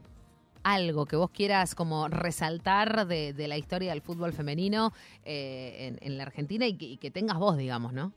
Algo 0.62 1.06
que 1.06 1.16
vos 1.16 1.30
quieras 1.30 1.74
como 1.74 2.08
resaltar 2.08 3.06
de, 3.06 3.32
de 3.32 3.48
la 3.48 3.56
historia 3.56 3.90
del 3.92 4.02
fútbol 4.02 4.32
femenino 4.32 4.92
eh, 5.24 5.96
en, 6.00 6.06
en 6.06 6.16
la 6.18 6.24
Argentina 6.24 6.66
y 6.66 6.74
que, 6.76 6.84
y 6.86 6.96
que 6.96 7.10
tengas 7.10 7.38
vos, 7.38 7.56
digamos, 7.56 7.92
¿no? 7.92 8.12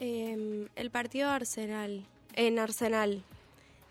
Eh, 0.00 0.68
el 0.74 0.90
partido 0.90 1.28
de 1.28 1.34
Arsenal. 1.34 2.06
En 2.34 2.58
Arsenal. 2.58 3.22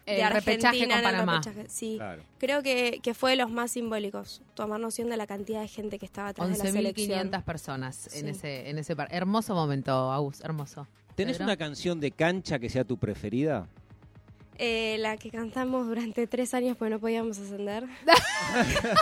El 0.07 0.17
de 0.17 0.29
repechaje 0.29 0.67
Argentina 0.67 0.71
con 0.71 0.91
en 0.91 0.97
el 0.97 1.03
Panamá. 1.03 1.33
repechaje, 1.43 1.69
Sí. 1.69 1.95
Claro. 1.97 2.23
Creo 2.39 2.63
que, 2.63 2.99
que 3.03 3.13
fue 3.13 3.31
de 3.31 3.37
los 3.37 3.51
más 3.51 3.71
simbólicos. 3.71 4.41
Tomar 4.55 4.79
noción 4.79 5.09
de 5.09 5.17
la 5.17 5.27
cantidad 5.27 5.61
de 5.61 5.67
gente 5.67 5.99
que 5.99 6.05
estaba 6.05 6.29
atrás 6.29 6.49
de 6.49 6.57
la 6.57 6.71
selección. 6.71 7.29
11.500 7.31 7.43
personas 7.43 8.15
en 8.15 8.27
ese 8.27 8.69
en 8.69 8.79
ese 8.79 8.95
par- 8.95 9.09
hermoso 9.11 9.53
momento, 9.53 10.11
Agus, 10.11 10.41
hermoso. 10.41 10.87
¿Tenés 11.15 11.37
Pedro? 11.37 11.45
una 11.45 11.57
canción 11.57 11.99
de 11.99 12.11
cancha 12.11 12.57
que 12.57 12.67
sea 12.69 12.83
tu 12.83 12.97
preferida? 12.97 13.67
Eh, 14.57 14.97
la 14.99 15.17
que 15.17 15.31
cantamos 15.31 15.87
durante 15.87 16.27
tres 16.27 16.53
años 16.53 16.77
porque 16.77 16.91
no 16.91 16.99
podíamos 16.99 17.39
ascender. 17.39 17.85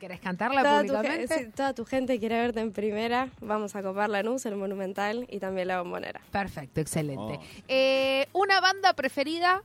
¿Querés 0.00 0.20
cantarla 0.20 0.62
Toda 0.62 0.82
tu, 0.82 0.88
públicamente? 0.88 1.38
sí, 1.38 1.46
toda 1.54 1.74
tu 1.74 1.84
gente 1.84 2.18
quiere 2.18 2.38
verte 2.38 2.60
en 2.60 2.72
primera. 2.72 3.30
Vamos 3.40 3.74
a 3.74 3.82
copar 3.82 4.10
la 4.10 4.22
NUS, 4.22 4.44
el 4.46 4.56
Monumental 4.56 5.26
y 5.30 5.38
también 5.38 5.68
la 5.68 5.80
Bombonera. 5.80 6.20
Perfecto, 6.30 6.80
excelente. 6.80 7.38
Oh. 7.40 7.62
Eh, 7.68 8.26
¿Una 8.32 8.60
banda 8.60 8.92
preferida? 8.92 9.62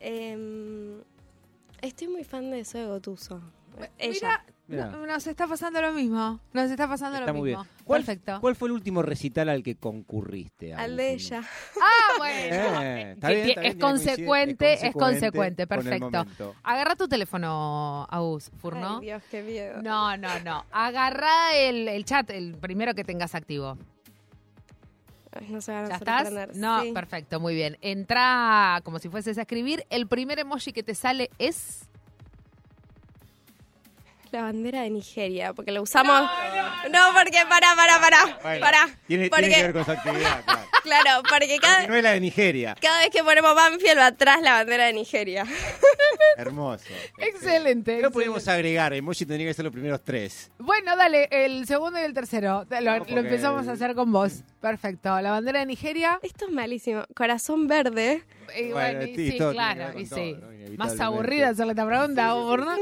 Eh, 0.00 0.96
estoy 1.80 2.08
muy 2.08 2.24
fan 2.24 2.50
de 2.50 2.64
Zoe 2.64 2.86
Gotuso. 2.86 3.40
Ella. 3.98 4.12
Mira. 4.12 4.44
No- 4.66 5.06
nos 5.06 5.26
está 5.26 5.46
pasando 5.46 5.80
lo 5.82 5.92
mismo. 5.92 6.40
Nos 6.52 6.70
está 6.70 6.88
pasando 6.88 7.18
Está 7.18 7.32
lo 7.32 7.38
muy 7.38 7.50
mismo. 7.50 7.64
bien. 7.64 7.74
¿Cuál, 7.84 8.02
Perfecto. 8.04 8.38
¿Cuál 8.40 8.56
fue 8.56 8.68
el 8.68 8.72
último 8.72 9.02
recital 9.02 9.48
al 9.50 9.62
que 9.62 9.76
concurriste? 9.76 10.72
Al 10.74 10.96
de 10.96 11.12
ella. 11.12 11.42
Ah, 11.80 12.14
bueno. 12.18 12.82
Eh, 12.82 13.12
está 13.12 13.28
bien, 13.30 13.48
está 13.50 13.62
es, 13.62 13.76
consecuente, 13.76 14.86
es 14.86 14.92
consecuente, 14.94 15.66
perfecto. 15.66 16.24
Agarra 16.62 16.96
tu 16.96 17.06
teléfono, 17.08 18.06
Agus, 18.10 18.50
Furno. 18.60 18.98
Ay, 19.00 19.06
Dios, 19.06 19.22
qué 19.30 19.42
miedo. 19.42 19.82
No, 19.82 20.16
no, 20.16 20.40
no. 20.40 20.64
Agarra 20.72 21.54
el, 21.56 21.86
el 21.88 22.04
chat, 22.04 22.30
el 22.30 22.54
primero 22.56 22.94
que 22.94 23.04
tengas 23.04 23.34
activo. 23.34 23.76
No 25.48 25.60
se 25.60 25.72
van 25.72 25.86
a 25.86 25.88
¿Ya 25.88 25.96
estás? 25.96 26.56
No, 26.56 26.82
Sí. 26.82 26.92
perfecto, 26.92 27.40
muy 27.40 27.54
bien. 27.56 27.76
Entra 27.80 28.80
como 28.84 29.00
si 29.00 29.08
fueses 29.08 29.36
a 29.36 29.40
escribir. 29.42 29.84
El 29.90 30.06
primer 30.06 30.38
emoji 30.38 30.72
que 30.72 30.82
te 30.84 30.94
sale 30.94 31.28
es. 31.38 31.88
La 34.34 34.42
bandera 34.42 34.82
de 34.82 34.90
Nigeria, 34.90 35.52
porque 35.54 35.70
lo 35.70 35.80
usamos. 35.82 36.28
No, 36.90 37.00
porque 37.16 37.38
para, 37.48 37.76
para, 37.76 38.00
para. 38.00 38.38
Bueno, 38.42 38.60
para. 38.60 38.88
Tiene, 39.06 39.28
porque, 39.28 39.44
tiene 39.46 39.56
que 39.58 39.62
ver 39.62 39.72
con 39.72 39.84
su 39.84 39.90
actividad, 39.92 40.44
claro. 40.44 40.60
Claro, 40.84 41.22
porque 41.22 41.56
cada, 41.62 41.76
Porque 41.76 41.88
no 41.88 41.96
es 41.96 42.02
la 42.02 42.10
de 42.10 42.20
Nigeria. 42.20 42.76
cada 42.78 42.98
vez 43.00 43.08
que 43.10 43.22
ponemos 43.24 43.54
Banfield 43.54 43.96
va 43.98 44.06
atrás 44.08 44.42
la 44.42 44.52
bandera 44.52 44.84
de 44.84 44.92
Nigeria. 44.92 45.46
Hermoso. 46.36 46.84
Excelente. 47.16 48.02
No 48.02 48.10
podemos 48.10 48.46
agregar, 48.48 48.92
emoji 48.92 49.24
tendría 49.24 49.46
que 49.48 49.54
ser 49.54 49.64
los 49.64 49.72
primeros 49.72 50.02
tres. 50.04 50.50
Bueno, 50.58 50.94
dale, 50.94 51.28
el 51.30 51.66
segundo 51.66 51.98
y 51.98 52.02
el 52.02 52.12
tercero. 52.12 52.66
Lo, 52.68 52.80
No, 52.80 52.90
lo 52.98 52.98
porque- 53.04 53.18
empezamos 53.18 53.66
a 53.68 53.72
hacer 53.72 53.94
con 53.94 54.12
vos. 54.12 54.42
Perfecto. 54.60 55.18
La 55.22 55.30
bandera 55.30 55.60
de 55.60 55.66
Nigeria. 55.66 56.18
Esto 56.22 56.46
es 56.46 56.52
malísimo. 56.52 57.04
Corazón 57.14 57.66
verde. 57.66 58.22
Y 58.58 58.72
Bueno, 58.72 58.98
bueno, 58.98 59.02
y 59.04 59.14
sí, 59.16 59.30
sí, 59.32 59.38
claro, 59.38 59.98
y 59.98 60.04
todo, 60.06 60.18
sí. 60.18 60.36
Más 60.76 61.00
aburrida 61.00 61.48
hacerle 61.50 61.72
esta 61.72 61.86
pregunta, 61.86 62.34
¿o 62.34 62.56
no? 62.58 62.76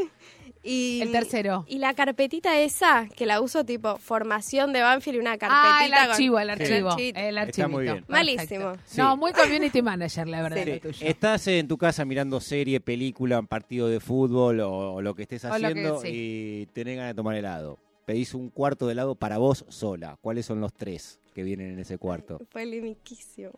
Y, 0.65 1.01
El 1.03 1.11
tercero. 1.11 1.65
Y 1.67 1.79
la 1.79 1.93
carpetita 1.95 2.57
esa, 2.61 3.09
que 3.17 3.27
la 3.27 3.41
uso 3.41 3.65
tipo 3.65 3.97
formación 3.99 4.73
de 4.73 4.81
Banfield 4.83 5.17
y 5.17 5.21
una 5.21 5.37
carpetita. 5.37 5.79
Ah, 5.79 5.85
el 5.85 5.91
con- 5.93 5.99
archivo, 6.01 6.39
el 6.39 6.47
Sí. 6.47 6.53
archivo. 6.53 6.97
El 6.99 7.17
Está 7.17 7.41
archivito. 7.43 7.69
muy 7.69 7.83
bien. 7.85 8.05
Malísimo. 8.07 8.73
Sí. 8.85 8.99
No, 8.99 9.17
muy 9.17 9.33
community 9.33 9.83
manager, 9.83 10.29
la 10.29 10.43
verdad, 10.43 10.63
Sí. 10.65 10.71
lo 10.71 10.81
tuyo. 10.81 11.07
Estás 11.07 11.47
en 11.49 11.67
tu 11.67 11.77
casa 11.79 12.05
mirando 12.05 12.41
serie, 12.41 12.79
película, 12.81 13.41
un 13.41 13.49
partido 13.49 13.89
de 13.89 13.99
fútbol 13.99 14.61
o, 14.61 14.95
o 14.95 15.03
lo 15.03 15.15
que 15.17 15.23
estés 15.23 15.43
que- 15.43 15.49
haciendo 15.49 16.01
sí. 16.01 16.09
y 16.13 16.67
tenés 16.67 16.97
ganas 16.97 17.11
de 17.11 17.15
tomar 17.17 17.35
helado. 17.35 17.79
Pedís 18.05 18.33
un 18.35 18.49
cuarto 18.51 18.87
de 18.87 18.93
helado 18.93 19.15
para 19.17 19.39
vos 19.39 19.65
sola. 19.69 20.17
¿Cuáles 20.21 20.47
son 20.47 20.61
los 20.61 20.73
tres 20.73 21.19
que 21.35 21.43
vienen 21.43 21.73
en 21.73 21.79
ese 21.81 21.99
cuarto? 21.99 22.39
Polemiquísimo. 22.53 23.51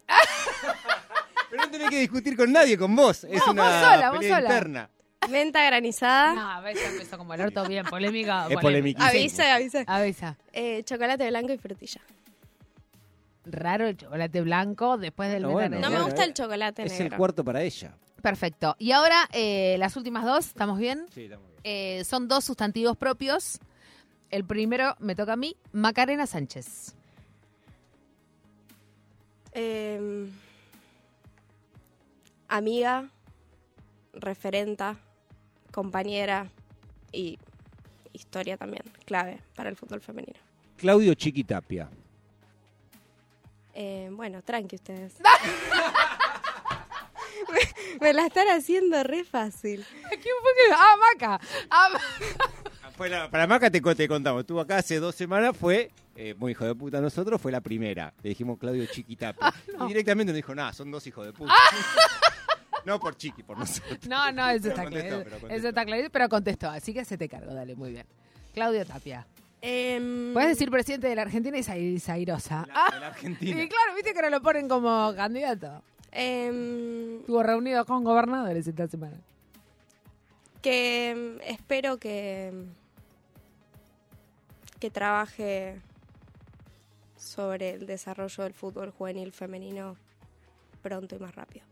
Pero 1.51 1.65
no 1.65 1.71
tenés 1.71 1.91
que 1.91 1.99
discutir 2.01 2.37
con 2.37 2.51
nadie, 2.53 2.77
con 2.77 2.95
vos. 2.97 3.25
Es 3.25 3.43
No, 3.47 3.53
una 3.53 3.63
vos 3.65 3.73
sola, 3.91 4.11
vos 4.11 4.25
sola. 4.25 4.41
interna. 4.41 4.91
Menta 5.31 5.65
granizada. 5.65 6.35
No, 6.35 6.51
a 6.51 6.73
ya 6.73 6.89
empezó 6.91 7.19
como 7.19 7.35
el 7.35 7.41
orto 7.41 7.67
bien, 7.67 7.85
polémica. 7.87 8.47
Es 8.49 8.57
polemiquísimo. 8.59 9.09
Avisa, 9.09 9.55
avisa. 9.55 9.85
Avisa. 9.87 10.37
Eh, 10.53 10.83
chocolate 10.85 11.29
blanco 11.29 11.53
y 11.53 11.59
frutilla. 11.59 12.01
Raro 13.47 13.87
el 13.87 13.97
chocolate 13.97 14.41
blanco 14.41 14.97
después 14.97 15.31
del 15.31 15.47
Bueno, 15.47 15.79
No 15.79 15.91
me 15.91 16.01
gusta 16.03 16.23
eh. 16.23 16.29
el 16.29 16.35
chocolate 16.35 16.85
Es 16.85 16.93
negro. 16.93 17.07
el 17.07 17.17
cuarto 17.17 17.45
para 17.45 17.63
ella. 17.63 17.95
Perfecto. 18.23 18.75
Y 18.79 18.93
ahora 18.93 19.29
eh, 19.33 19.77
las 19.79 19.97
últimas 19.97 20.25
dos, 20.25 20.47
¿estamos 20.47 20.79
bien? 20.79 21.07
Sí, 21.13 21.25
está 21.25 21.37
muy 21.39 21.49
bien. 21.49 21.61
Eh, 21.65 22.05
son 22.05 22.27
dos 22.29 22.45
sustantivos 22.45 22.97
propios. 22.97 23.59
El 24.31 24.45
primero 24.45 24.97
me 24.99 25.15
toca 25.15 25.35
a 25.35 25.37
mí, 25.37 25.57
Macarena 25.73 26.27
Sánchez. 26.27 26.95
Eh, 29.53 30.27
amiga. 32.49 33.09
referenta, 34.15 34.97
compañera 35.75 36.49
y 37.13 37.37
historia 38.13 38.57
también, 38.57 38.85
clave 39.05 39.41
para 39.57 39.69
el 39.69 39.77
fútbol 39.77 40.01
femenino. 40.01 40.39
Claudio 40.77 41.15
Chiquitapia. 41.15 41.89
Eh, 43.75 44.09
bueno, 44.13 44.41
tranqui 44.43 44.77
ustedes. 44.77 45.15
me, 47.53 47.61
me 48.01 48.13
la 48.13 48.27
están 48.27 48.47
haciendo 48.49 49.03
re 49.03 49.25
fácil. 49.25 49.85
¿Quién 50.09 50.21
fue 50.21 50.53
que.? 50.57 50.73
Ah, 50.75 50.95
Maca. 51.13 51.41
Ah, 51.71 51.99
Fue 52.97 53.09
la- 53.09 53.29
para 53.29 53.47
Maca 53.49 53.69
te, 53.71 53.83
co- 53.83 53.97
te 53.97 54.07
contamos, 54.07 54.43
estuvo 54.43 54.61
acá 54.61 54.79
hace 54.79 55.01
dos 55.01 55.17
semanas, 55.17 55.57
fue, 55.57 55.91
eh, 56.15 56.35
muy 56.39 56.53
hijo 56.53 56.65
de 56.65 56.75
puta 56.77 57.01
nosotros, 57.01 57.41
fue 57.41 57.51
la 57.51 57.61
primera. 57.61 58.15
Le 58.23 58.29
dijimos 58.31 58.59
Claudio 58.59 58.87
Chiquitapia. 58.87 59.53
Y 59.83 59.87
directamente 59.89 60.33
nos 60.33 60.37
dijo, 60.37 60.55
nada, 60.55 60.73
son 60.73 60.93
dos 60.93 61.05
hijos 61.09 61.27
de 61.27 61.33
puta. 61.33 61.53
no 62.85 63.01
por 63.01 63.17
Chiqui, 63.17 63.43
por 63.43 63.59
nosotros. 63.59 64.07
No, 64.09 64.31
no, 64.33 64.49
eso 64.51 64.69
está 64.69 64.85
claro. 64.87 65.25
pero 65.25 65.49
Eso 65.55 65.69
está 65.69 65.85
claro, 65.85 66.09
pero 66.11 66.29
contestó. 66.29 66.69
Así 66.71 66.93
que 66.95 67.05
se 67.05 67.17
te 67.19 67.29
cargo, 67.29 67.53
dale, 67.55 67.75
muy 67.75 67.91
bien. 67.93 68.07
Claudio 68.53 68.85
Tapia. 68.87 69.27
Em, 69.61 70.33
Puedes 70.35 70.51
decir 70.51 70.71
presidente 70.71 71.07
de 71.09 71.15
la 71.17 71.23
Argentina 71.23 71.57
y 71.57 71.63
Zair- 71.63 71.99
Zairosa. 72.01 72.67
La- 72.69 72.75
Ah, 72.87 72.91
de 72.95 73.01
la 73.01 73.07
Argentina. 73.09 73.63
y 73.63 73.69
claro, 73.69 73.95
viste 73.95 74.13
que 74.13 74.19
ahora 74.19 74.31
lo 74.31 74.43
ponen 74.43 74.69
como 74.69 75.13
candidato. 75.17 75.83
em, 76.13 77.21
Estuvo 77.21 77.43
reunido 77.43 77.85
con 77.87 78.05
gobernadores 78.05 78.67
esta 78.67 78.87
semana. 78.87 79.17
que 80.63 81.11
em, 81.11 81.39
espero 81.47 81.97
que 81.99 82.53
que 84.81 84.91
trabaje 84.91 85.81
sobre 87.17 87.71
el 87.71 87.87
desarrollo 87.87 88.45
del 88.45 88.53
fútbol 88.53 88.91
juvenil 88.91 89.33
femenino 89.33 89.97
pronto 90.83 91.17
y 91.17 91.19
más 91.19 91.35
rápido. 91.35 91.65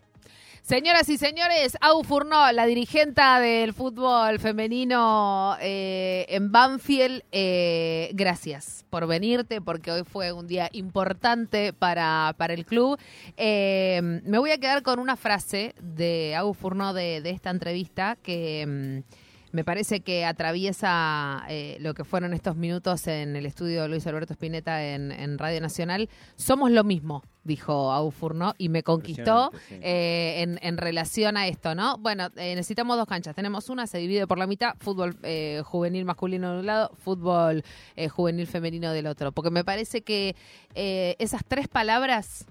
Señoras 0.62 1.08
y 1.08 1.18
señores, 1.18 1.76
Au 1.80 2.04
Furno, 2.04 2.52
la 2.52 2.66
dirigenta 2.66 3.40
del 3.40 3.74
fútbol 3.74 4.38
femenino 4.38 5.56
eh, 5.60 6.24
en 6.28 6.52
Banfield, 6.52 7.24
eh, 7.32 8.10
gracias 8.14 8.84
por 8.88 9.08
venirte, 9.08 9.60
porque 9.60 9.90
hoy 9.90 10.04
fue 10.04 10.30
un 10.30 10.46
día 10.46 10.68
importante 10.72 11.72
para, 11.72 12.36
para 12.38 12.54
el 12.54 12.64
club. 12.64 12.96
Eh, 13.36 14.00
me 14.24 14.38
voy 14.38 14.52
a 14.52 14.58
quedar 14.58 14.84
con 14.84 15.00
una 15.00 15.16
frase 15.16 15.74
de 15.82 16.36
Au 16.36 16.54
Furno 16.54 16.94
de, 16.94 17.20
de 17.22 17.30
esta 17.30 17.50
entrevista 17.50 18.16
que 18.22 19.02
mm, 19.04 19.21
me 19.52 19.64
parece 19.64 20.00
que 20.00 20.24
atraviesa 20.24 21.44
eh, 21.48 21.76
lo 21.80 21.94
que 21.94 22.04
fueron 22.04 22.32
estos 22.34 22.56
minutos 22.56 23.06
en 23.06 23.36
el 23.36 23.46
estudio 23.46 23.82
de 23.82 23.88
Luis 23.88 24.06
Alberto 24.06 24.32
Spinetta 24.32 24.84
en, 24.84 25.12
en 25.12 25.38
Radio 25.38 25.60
Nacional. 25.60 26.08
Somos 26.36 26.70
lo 26.70 26.84
mismo, 26.84 27.22
dijo 27.44 27.92
Au 27.92 28.10
Furno, 28.10 28.54
y 28.56 28.68
me 28.70 28.82
conquistó 28.82 29.52
sí. 29.68 29.78
eh, 29.82 30.42
en, 30.42 30.58
en 30.62 30.78
relación 30.78 31.36
a 31.36 31.46
esto, 31.46 31.74
¿no? 31.74 31.98
Bueno, 31.98 32.28
eh, 32.36 32.54
necesitamos 32.54 32.96
dos 32.96 33.06
canchas. 33.06 33.34
Tenemos 33.34 33.68
una, 33.68 33.86
se 33.86 33.98
divide 33.98 34.26
por 34.26 34.38
la 34.38 34.46
mitad, 34.46 34.74
fútbol 34.80 35.16
eh, 35.22 35.62
juvenil 35.64 36.04
masculino 36.04 36.54
de 36.54 36.60
un 36.60 36.66
lado, 36.66 36.90
fútbol 37.04 37.62
eh, 37.94 38.08
juvenil 38.08 38.46
femenino 38.46 38.92
del 38.92 39.06
otro. 39.06 39.32
Porque 39.32 39.50
me 39.50 39.64
parece 39.64 40.00
que 40.00 40.34
eh, 40.74 41.14
esas 41.18 41.44
tres 41.46 41.68
palabras 41.68 42.46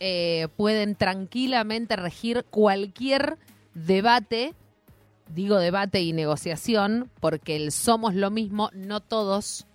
eh, 0.00 0.48
pueden 0.56 0.96
tranquilamente 0.96 1.96
regir 1.96 2.44
cualquier 2.50 3.38
debate, 3.74 4.54
digo 5.34 5.58
debate 5.58 6.02
y 6.02 6.12
negociación, 6.12 7.10
porque 7.20 7.56
el 7.56 7.72
somos 7.72 8.14
lo 8.14 8.30
mismo, 8.30 8.70
no 8.74 9.00
todos, 9.00 9.66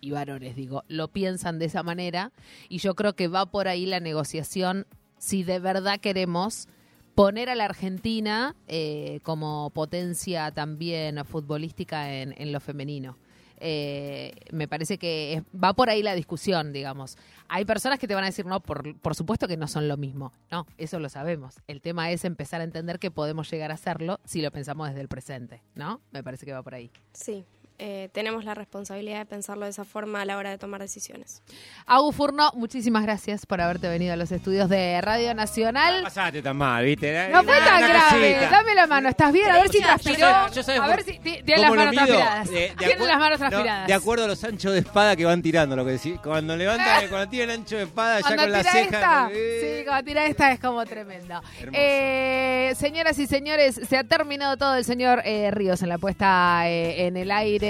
y 0.00 0.10
varones 0.10 0.56
digo, 0.56 0.84
lo 0.88 1.08
piensan 1.08 1.58
de 1.58 1.66
esa 1.66 1.82
manera, 1.82 2.32
y 2.68 2.78
yo 2.78 2.94
creo 2.94 3.14
que 3.14 3.28
va 3.28 3.46
por 3.46 3.68
ahí 3.68 3.86
la 3.86 4.00
negociación 4.00 4.86
si 5.18 5.42
de 5.42 5.58
verdad 5.58 6.00
queremos 6.00 6.68
poner 7.14 7.48
a 7.48 7.54
la 7.54 7.66
Argentina 7.66 8.56
eh, 8.66 9.20
como 9.22 9.70
potencia 9.70 10.50
también 10.50 11.24
futbolística 11.24 12.12
en, 12.12 12.34
en 12.36 12.52
lo 12.52 12.60
femenino. 12.60 13.16
Eh, 13.66 14.34
me 14.52 14.68
parece 14.68 14.98
que 14.98 15.42
va 15.52 15.72
por 15.72 15.88
ahí 15.88 16.02
la 16.02 16.14
discusión, 16.14 16.70
digamos. 16.74 17.16
Hay 17.48 17.64
personas 17.64 17.98
que 17.98 18.06
te 18.06 18.14
van 18.14 18.24
a 18.24 18.26
decir, 18.26 18.44
no, 18.44 18.60
por, 18.60 18.94
por 18.98 19.14
supuesto 19.14 19.48
que 19.48 19.56
no 19.56 19.68
son 19.68 19.88
lo 19.88 19.96
mismo. 19.96 20.34
No, 20.50 20.66
eso 20.76 21.00
lo 21.00 21.08
sabemos. 21.08 21.54
El 21.66 21.80
tema 21.80 22.10
es 22.10 22.26
empezar 22.26 22.60
a 22.60 22.64
entender 22.64 22.98
que 22.98 23.10
podemos 23.10 23.50
llegar 23.50 23.70
a 23.70 23.74
hacerlo 23.74 24.20
si 24.26 24.42
lo 24.42 24.50
pensamos 24.50 24.88
desde 24.88 25.00
el 25.00 25.08
presente, 25.08 25.62
¿no? 25.74 26.02
Me 26.10 26.22
parece 26.22 26.44
que 26.44 26.52
va 26.52 26.62
por 26.62 26.74
ahí. 26.74 26.90
Sí, 27.14 27.46
eh, 27.78 28.08
tenemos 28.12 28.44
la 28.44 28.54
responsabilidad 28.54 29.18
de 29.18 29.26
pensarlo 29.26 29.64
de 29.64 29.70
esa 29.70 29.84
forma 29.84 30.20
a 30.22 30.24
la 30.24 30.36
hora 30.36 30.50
de 30.50 30.58
tomar 30.58 30.80
decisiones. 30.80 31.42
Agu 31.86 32.12
Furno, 32.12 32.50
muchísimas 32.54 33.02
gracias 33.02 33.46
por 33.46 33.60
haberte 33.60 33.88
venido 33.88 34.12
a 34.12 34.16
los 34.16 34.30
estudios 34.32 34.68
de 34.68 35.00
Radio 35.00 35.34
Nacional. 35.34 36.02
Pasaste 36.04 36.40
tan 36.42 36.56
mal, 36.56 36.84
¿viste? 36.84 37.28
No 37.30 37.42
fue 37.42 37.58
tan 37.58 37.80
grave. 37.88 38.34
cosita. 38.34 38.50
Dame 38.50 38.74
la 38.74 38.86
mano. 38.86 39.08
¿Estás 39.08 39.32
bien? 39.32 39.50
A 39.50 39.54
ver 39.58 39.68
si 39.68 39.78
Yo 39.80 39.80
sé- 39.80 39.84
transpiró. 39.86 40.48
yo 40.52 40.62
sé 40.62 40.72
A 40.76 40.86
por- 40.86 40.96
ver 40.96 41.04
si 41.04 41.12
ti- 41.18 41.42
tiene 41.44 41.60
las 41.62 41.70
¿Cómo 41.70 41.74
lo 41.74 41.84
manos 41.92 41.92
mido? 42.04 42.16
transpiradas. 42.16 42.48
Tiene 42.48 42.94
acuer- 42.94 43.06
las 43.08 43.18
manos 43.18 43.40
no, 43.40 43.48
transpiradas. 43.48 43.86
de 43.88 43.94
acuerdo 43.94 44.24
a 44.24 44.28
los 44.28 44.44
anchos 44.44 44.72
de 44.72 44.78
espada 44.78 45.16
que 45.16 45.24
van 45.24 45.42
tirando, 45.42 45.74
lo 45.76 45.84
que 45.84 45.90
decís. 45.92 46.20
Cuando 46.22 46.56
levantan, 46.56 46.84
cuando 47.10 47.28
tiran 47.28 47.50
el 47.50 47.60
ancho 47.60 47.76
de 47.76 47.82
espada, 47.82 48.16
ya 48.20 48.22
Cuando 48.22 48.42
con 48.44 48.52
la 48.52 48.58
tira 48.60 48.72
ceja. 48.72 48.84
esta, 48.84 49.28
eh, 49.32 49.76
sí, 49.78 49.84
cuando 49.84 50.04
tira 50.04 50.26
esta 50.26 50.52
es 50.52 50.60
como 50.60 50.84
tremendo. 50.86 51.40
Eh, 51.72 52.72
señoras 52.76 53.18
y 53.18 53.26
señores, 53.26 53.80
se 53.88 53.96
ha 53.96 54.04
terminado 54.04 54.56
todo 54.56 54.76
el 54.76 54.84
señor 54.84 55.22
eh, 55.24 55.50
Ríos 55.50 55.82
en 55.82 55.88
la 55.88 55.98
puesta 55.98 56.68
eh, 56.68 57.06
en 57.06 57.16
el 57.16 57.30
aire. 57.30 57.63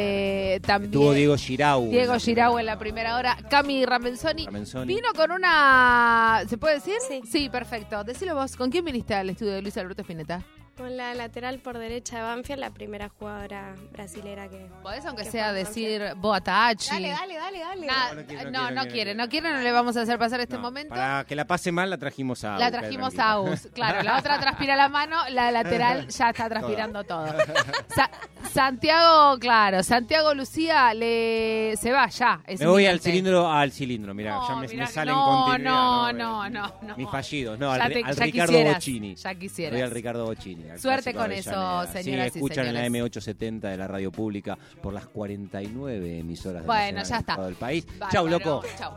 También 0.67 0.93
Estuvo 0.93 1.13
Diego 1.13 1.37
Girau. 1.37 1.89
Diego 1.91 2.19
Girau 2.19 2.59
en 2.59 2.67
la 2.67 2.79
primera 2.79 3.17
hora. 3.17 3.37
Cami 3.51 3.85
Ramenzoni, 3.87 4.47
Ramenzoni. 4.47 4.95
vino 4.95 5.09
con 5.17 5.31
una. 5.31 6.43
¿Se 6.49 6.59
puede 6.59 6.75
decir? 6.77 6.95
Sí. 7.09 7.23
Sí, 7.31 7.49
perfecto. 7.49 8.05
Decilo 8.05 8.35
vos. 8.35 8.57
¿Con 8.57 8.71
quién 8.71 8.85
viniste 8.85 9.15
al 9.15 9.31
estudio 9.31 9.53
de 9.53 9.63
Luis 9.63 9.77
Alberto 9.77 10.03
Spinetta? 10.03 10.43
Con 10.77 10.97
la 10.97 11.14
lateral 11.14 11.61
por 11.61 11.79
derecha 11.79 12.16
de 12.16 12.22
Banfield, 12.25 12.59
la 12.59 12.70
primera 12.70 13.09
jugadora 13.09 13.77
brasilera 13.93 14.49
que... 14.49 14.66
Podés, 14.83 15.05
aunque 15.07 15.22
que 15.22 15.31
sea, 15.31 15.53
decir 15.53 16.03
Boatachi. 16.16 16.91
Dale, 16.91 17.11
dale, 17.11 17.35
dale, 17.37 17.59
dale. 17.61 17.87
Nah, 17.87 18.09
No, 18.09 18.14
no 18.20 18.27
quiere, 18.27 18.51
no, 18.51 18.51
no 18.51 18.51
quiere, 18.51 18.55
no 18.55 18.70
no 18.75 18.81
quiere, 18.83 18.93
quiere. 18.93 19.14
no 19.14 19.29
quiere, 19.29 19.53
no 19.53 19.61
le 19.61 19.70
vamos 19.72 19.97
a 19.97 20.01
hacer 20.03 20.18
pasar 20.18 20.41
este 20.41 20.57
No, 20.57 20.62
momento. 20.62 20.93
Para 20.93 21.25
que 21.25 21.37
la 21.37 21.47
pase 21.47 21.70
mal, 21.70 21.89
la 21.91 21.97
trajimos 21.99 22.43
a 22.43 22.59
La 22.59 22.66
Agus, 22.66 22.79
trajimos 22.81 23.18
a 23.20 23.31
Agus. 23.33 23.68
Claro, 23.75 24.03
la 24.03 24.18
otra 24.18 24.41
transpira 24.41 24.75
la 24.75 24.89
mano, 24.89 25.16
la 25.31 25.53
lateral 25.53 26.09
ya 26.09 26.31
está 26.31 26.49
transpirando 26.49 27.05
todo. 27.05 27.27
Sa- 27.95 28.11
Santiago, 28.53 29.39
claro, 29.39 29.83
Santiago 29.83 30.35
Lucía 30.35 30.93
le 30.95 31.75
se 31.77 31.91
va 31.93 32.09
ya. 32.09 32.41
es 32.47 32.61
Me 32.61 32.66
voy 32.66 32.87
al 32.87 33.01
cilindro, 33.01 33.51
al 33.51 33.72
cilindro, 33.72 34.12
mira, 34.14 34.33
No, 34.35 34.49
ya 34.49 34.57
me, 34.57 34.68
mirá 34.68 34.87
me 34.87 34.91
salen 34.93 35.14
no, 35.14 35.25
continuidad. 35.45 35.72
no, 35.72 36.09
eh, 36.09 36.12
no, 36.14 36.51
no, 36.51 36.75
no. 36.83 36.97
Mis 36.97 37.09
fallidos, 37.09 37.59
no, 37.59 37.70
al, 37.72 37.81
Ya 37.81 37.89
te- 37.89 38.05
al 38.05 38.14
ya 38.16 38.25
Ricardo 38.25 38.53
quisieras, 38.53 38.75
Bocini. 38.75 39.14
ya 39.16 39.35
quisieras. 39.35 39.72
Voy 39.72 39.81
al 39.83 39.91
Ricardo 39.91 40.25
Bocini. 40.25 40.64
Suerte 40.79 41.15
con 41.15 41.29
de 41.31 41.39
eso, 41.39 41.87
señoras 41.93 42.29
y 42.29 42.31
sí, 42.31 42.39
escuchan 42.39 42.67
en 42.67 42.75
la 42.75 42.85
señores. 42.85 43.12
M870 43.12 43.61
de 43.71 43.77
la 43.77 43.87
radio 43.89 44.11
pública 44.12 44.59
por 44.83 44.93
las 44.93 45.07
49 45.07 46.19
emisoras 46.21 46.62
de 46.62 46.67
Bueno, 46.67 46.99
Nacional 46.99 47.09
ya 47.09 47.19
está. 47.21 47.37
todo 47.37 47.49
el 47.49 47.55
país. 47.55 47.87
Bárbaro, 47.87 48.11
Chau, 48.12 48.27
loco. 48.29 48.62
Chau. 48.79 48.93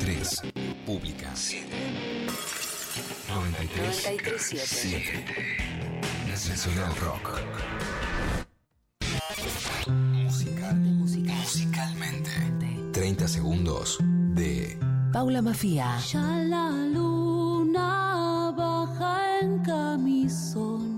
3. 0.00 0.42
Pública. 0.86 1.30
93. 3.28 4.54
7. 4.64 5.24
Nacional 6.28 6.94
Rock. 6.96 7.40
Musical. 9.88 10.74
Musicalmente. 10.76 12.30
30 12.92 13.28
segundos 13.28 13.98
de 14.00 14.78
Paula 15.12 15.42
Mafia. 15.42 15.98
Ya 16.12 16.20
la 16.46 16.70
una 17.64 18.52
baja 18.56 19.40
en 19.40 19.58
camisón. 19.60 20.93